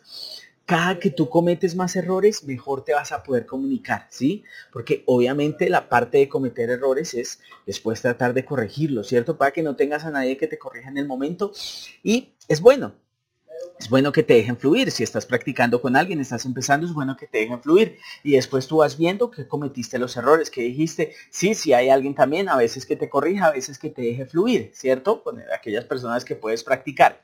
Cada 0.65 0.99
que 0.99 1.11
tú 1.11 1.29
cometes 1.29 1.75
más 1.75 1.95
errores, 1.95 2.43
mejor 2.43 2.83
te 2.83 2.93
vas 2.93 3.11
a 3.11 3.21
poder 3.21 3.45
comunicar, 3.45 4.07
¿sí? 4.09 4.43
Porque 4.73 5.03
obviamente 5.05 5.69
la 5.69 5.87
parte 5.89 6.17
de 6.17 6.27
cometer 6.27 6.71
errores 6.71 7.13
es 7.13 7.39
después 7.67 8.01
tratar 8.01 8.33
de 8.33 8.45
corregirlos, 8.45 9.07
¿cierto? 9.07 9.37
Para 9.37 9.51
que 9.51 9.61
no 9.61 9.75
tengas 9.75 10.05
a 10.05 10.11
nadie 10.11 10.37
que 10.37 10.47
te 10.47 10.57
corrija 10.57 10.89
en 10.89 10.97
el 10.97 11.05
momento. 11.05 11.51
Y 12.03 12.33
es 12.47 12.61
bueno, 12.61 12.95
es 13.77 13.89
bueno 13.89 14.11
que 14.11 14.23
te 14.23 14.35
dejen 14.35 14.57
fluir. 14.57 14.91
Si 14.91 15.03
estás 15.03 15.25
practicando 15.25 15.81
con 15.81 15.95
alguien, 15.95 16.19
estás 16.19 16.45
empezando, 16.45 16.87
es 16.87 16.93
bueno 16.93 17.17
que 17.17 17.27
te 17.27 17.39
dejen 17.39 17.61
fluir. 17.61 17.97
Y 18.23 18.31
después 18.31 18.67
tú 18.67 18.77
vas 18.77 18.97
viendo 18.97 19.29
que 19.29 19.47
cometiste 19.47 19.99
los 19.99 20.15
errores, 20.15 20.49
que 20.49 20.61
dijiste, 20.61 21.13
sí, 21.29 21.55
sí 21.55 21.73
hay 21.73 21.89
alguien 21.89 22.15
también, 22.15 22.47
a 22.49 22.55
veces 22.55 22.85
que 22.85 22.95
te 22.95 23.09
corrija, 23.09 23.47
a 23.47 23.51
veces 23.51 23.77
que 23.77 23.89
te 23.89 24.01
deje 24.01 24.25
fluir, 24.25 24.71
¿cierto? 24.73 25.23
Con 25.23 25.41
aquellas 25.53 25.85
personas 25.85 26.23
que 26.23 26.35
puedes 26.35 26.63
practicar. 26.63 27.21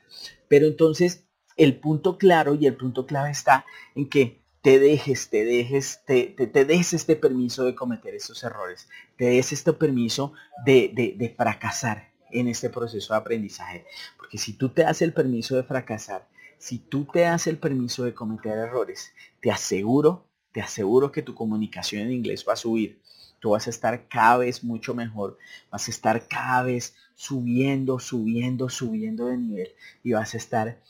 Pero 0.48 0.66
entonces 0.66 1.24
el 1.56 1.78
punto 1.78 2.18
claro 2.18 2.54
y 2.54 2.66
el 2.66 2.76
punto 2.76 3.06
clave 3.06 3.30
está 3.30 3.64
en 3.94 4.08
que 4.08 4.42
te 4.62 4.78
dejes, 4.78 5.28
te 5.28 5.44
dejes, 5.44 6.02
te, 6.06 6.24
te, 6.24 6.64
des 6.64 6.92
este 6.92 7.16
permiso 7.16 7.64
de 7.64 7.74
cometer 7.74 8.14
estos 8.14 8.44
errores, 8.44 8.88
te 9.16 9.24
des 9.24 9.52
este 9.52 9.72
permiso 9.72 10.34
de, 10.64 10.92
de, 10.94 11.14
de 11.16 11.28
fracasar 11.30 12.12
en 12.30 12.46
este 12.48 12.70
proceso 12.70 13.12
de 13.12 13.18
aprendizaje. 13.18 13.84
Porque 14.16 14.38
si 14.38 14.52
tú 14.52 14.68
te 14.68 14.82
das 14.82 15.02
el 15.02 15.12
permiso 15.12 15.56
de 15.56 15.64
fracasar, 15.64 16.28
si 16.62 16.78
tú 16.78 17.04
te 17.06 17.22
das 17.22 17.48
el 17.48 17.58
permiso 17.58 18.04
de 18.04 18.14
cometer 18.14 18.56
errores, 18.56 19.12
te 19.40 19.50
aseguro, 19.50 20.28
te 20.52 20.60
aseguro 20.60 21.10
que 21.10 21.20
tu 21.20 21.34
comunicación 21.34 22.02
en 22.02 22.12
inglés 22.12 22.44
va 22.48 22.52
a 22.52 22.56
subir. 22.56 23.02
Tú 23.40 23.50
vas 23.50 23.66
a 23.66 23.70
estar 23.70 24.06
cada 24.06 24.36
vez 24.36 24.62
mucho 24.62 24.94
mejor, 24.94 25.38
vas 25.72 25.88
a 25.88 25.90
estar 25.90 26.28
cada 26.28 26.62
vez 26.62 26.94
subiendo, 27.16 27.98
subiendo, 27.98 28.68
subiendo 28.68 29.26
de 29.26 29.38
nivel 29.38 29.68
y 30.04 30.12
vas 30.12 30.34
a 30.34 30.36
estar 30.36 30.80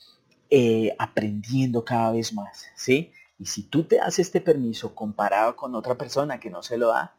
eh, 0.51 0.95
aprendiendo 0.99 1.87
cada 1.87 2.13
vez 2.13 2.35
más, 2.35 2.67
¿sí? 2.77 3.11
Y 3.39 3.47
si 3.47 3.63
tú 3.63 3.85
te 3.85 3.97
das 3.97 4.19
este 4.19 4.43
permiso 4.43 4.95
comparado 4.95 5.57
con 5.57 5.75
otra 5.75 5.97
persona 5.97 6.39
que 6.39 6.51
no 6.51 6.63
se 6.63 6.77
lo 6.77 6.89
da, 6.89 7.17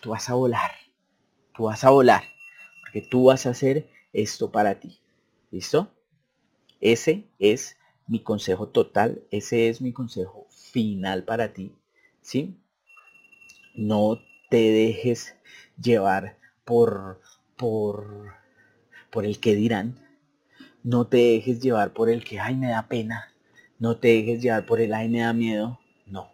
tú 0.00 0.10
vas 0.10 0.30
a 0.30 0.34
volar, 0.34 0.70
tú 1.52 1.64
vas 1.64 1.82
a 1.82 1.90
volar, 1.90 2.22
porque 2.80 3.02
tú 3.02 3.24
vas 3.24 3.44
a 3.46 3.50
hacer 3.50 3.90
esto 4.12 4.52
para 4.52 4.78
ti. 4.78 5.00
¿Listo? 5.50 5.90
Ese 6.82 7.24
es 7.38 7.76
mi 8.08 8.20
consejo 8.24 8.68
total, 8.68 9.22
ese 9.30 9.68
es 9.68 9.80
mi 9.80 9.92
consejo 9.92 10.48
final 10.50 11.22
para 11.22 11.52
ti, 11.54 11.72
¿sí? 12.20 12.56
No 13.76 14.20
te 14.50 14.56
dejes 14.56 15.36
llevar 15.80 16.36
por, 16.64 17.20
por, 17.56 18.34
por 19.10 19.24
el 19.24 19.38
que 19.38 19.54
dirán. 19.54 19.96
No 20.82 21.06
te 21.06 21.18
dejes 21.18 21.60
llevar 21.60 21.92
por 21.92 22.10
el 22.10 22.24
que, 22.24 22.40
ay, 22.40 22.56
me 22.56 22.70
da 22.70 22.88
pena. 22.88 23.32
No 23.78 23.98
te 23.98 24.08
dejes 24.08 24.42
llevar 24.42 24.66
por 24.66 24.80
el, 24.80 24.92
ay, 24.92 25.08
me 25.08 25.20
da 25.20 25.32
miedo. 25.32 25.78
No. 26.06 26.32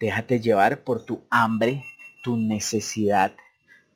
Déjate 0.00 0.40
llevar 0.40 0.82
por 0.82 1.04
tu 1.04 1.24
hambre, 1.28 1.84
tu 2.22 2.38
necesidad, 2.38 3.36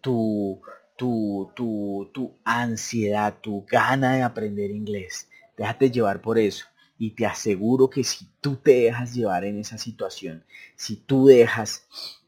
tu, 0.02 0.60
tu, 0.96 1.50
tu, 1.56 2.10
tu 2.12 2.34
ansiedad, 2.44 3.38
tu 3.40 3.64
gana 3.66 4.16
de 4.16 4.22
aprender 4.22 4.70
inglés. 4.70 5.27
Déjate 5.58 5.90
llevar 5.90 6.22
por 6.22 6.38
eso. 6.38 6.66
Y 6.98 7.10
te 7.10 7.26
aseguro 7.26 7.90
que 7.90 8.04
si 8.04 8.26
tú 8.40 8.56
te 8.56 8.72
dejas 8.72 9.14
llevar 9.14 9.44
en 9.44 9.58
esa 9.58 9.76
situación, 9.76 10.44
si 10.76 10.96
tú 10.96 11.26
dejas 11.26 11.86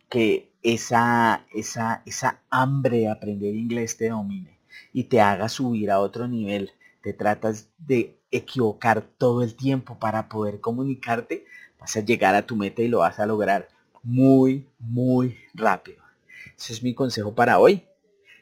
que 0.08 0.52
esa, 0.62 1.46
esa, 1.54 2.02
esa 2.04 2.42
hambre 2.50 2.98
de 2.98 3.08
aprender 3.08 3.54
inglés 3.54 3.96
te 3.96 4.10
domine 4.10 4.58
y 4.92 5.04
te 5.04 5.20
haga 5.20 5.48
subir 5.48 5.90
a 5.90 6.00
otro 6.00 6.28
nivel, 6.28 6.72
te 7.02 7.12
tratas 7.12 7.68
de 7.78 8.18
equivocar 8.30 9.02
todo 9.02 9.42
el 9.42 9.54
tiempo 9.54 9.98
para 9.98 10.28
poder 10.28 10.60
comunicarte, 10.60 11.46
vas 11.78 11.96
a 11.96 12.00
llegar 12.00 12.34
a 12.34 12.46
tu 12.46 12.56
meta 12.56 12.82
y 12.82 12.88
lo 12.88 12.98
vas 12.98 13.18
a 13.18 13.26
lograr 13.26 13.68
muy, 14.02 14.66
muy 14.78 15.36
rápido. 15.54 16.02
Ese 16.56 16.72
es 16.72 16.82
mi 16.82 16.94
consejo 16.94 17.34
para 17.34 17.58
hoy. 17.58 17.84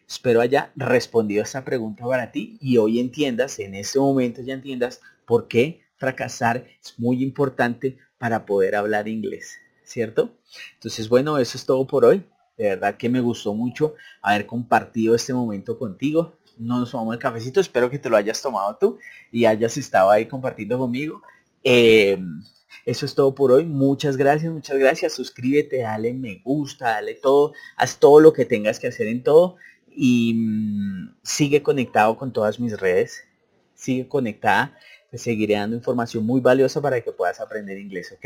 Espero 0.09 0.40
haya 0.40 0.73
respondido 0.75 1.42
a 1.42 1.44
esta 1.44 1.64
pregunta 1.64 2.05
para 2.05 2.33
ti 2.33 2.57
y 2.61 2.79
hoy 2.79 2.99
entiendas, 2.99 3.59
en 3.59 3.75
este 3.75 3.99
momento 3.99 4.40
ya 4.42 4.55
entiendas 4.55 5.01
por 5.27 5.49
qué 5.49 5.83
fracasar 5.97 6.64
es 6.83 6.99
muy 6.99 7.23
importante, 7.23 7.99
para 8.18 8.44
poder 8.44 8.75
hablar 8.75 9.09
inglés, 9.09 9.59
¿cierto? 9.85 10.37
Entonces, 10.75 11.09
bueno, 11.09 11.38
eso 11.38 11.57
es 11.57 11.64
todo 11.64 11.87
por 11.87 12.05
hoy. 12.05 12.25
De 12.57 12.71
verdad 12.71 12.97
que 12.97 13.09
me 13.09 13.21
gustó 13.21 13.55
mucho 13.55 13.94
haber 14.21 14.47
compartido 14.47 15.14
este 15.14 15.33
momento 15.33 15.79
contigo. 15.79 16.35
No 16.59 16.81
nos 16.81 16.90
tomamos 16.90 17.14
el 17.14 17.21
cafecito, 17.21 17.61
espero 17.61 17.88
que 17.88 18.01
te 18.01 18.11
lo 18.11 18.16
hayas 18.16 18.42
tomado 18.42 18.77
tú 18.77 18.99
y 19.31 19.44
hayas 19.44 19.77
estado 19.77 20.11
ahí 20.11 20.27
compartiendo 20.27 20.77
conmigo. 20.77 21.23
Eh, 21.62 22.18
eso 22.85 23.07
es 23.07 23.14
todo 23.14 23.33
por 23.33 23.53
hoy. 23.53 23.64
Muchas 23.64 24.16
gracias, 24.16 24.53
muchas 24.53 24.77
gracias. 24.77 25.12
Suscríbete, 25.12 25.83
dale 25.83 26.12
me 26.12 26.40
gusta, 26.44 26.87
dale 26.87 27.14
todo, 27.14 27.53
haz 27.77 28.01
todo 28.01 28.18
lo 28.18 28.33
que 28.33 28.44
tengas 28.44 28.81
que 28.81 28.88
hacer 28.88 29.07
en 29.07 29.23
todo 29.23 29.57
y 30.01 30.33
mm, 30.35 31.17
sigue 31.25 31.61
conectado 31.61 32.17
con 32.17 32.33
todas 32.33 32.61
mis 32.61 32.79
redes. 32.79 33.25
Sigue 33.75 34.07
conectada. 34.07 34.79
Te 35.11 35.19
seguiré 35.19 35.55
dando 35.55 35.75
información 35.75 36.25
muy 36.25 36.41
valiosa 36.41 36.81
para 36.81 37.01
que 37.01 37.11
puedas 37.11 37.41
aprender 37.41 37.79
inglés, 37.79 38.13
¿ok? 38.13 38.25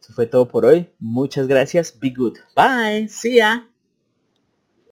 Eso 0.00 0.12
fue 0.14 0.26
todo 0.26 0.48
por 0.48 0.64
hoy. 0.64 0.88
Muchas 0.98 1.46
gracias. 1.48 1.98
Be 1.98 2.10
good. 2.10 2.38
Bye. 2.56 3.08
See 3.08 3.36
ya. 3.36 3.68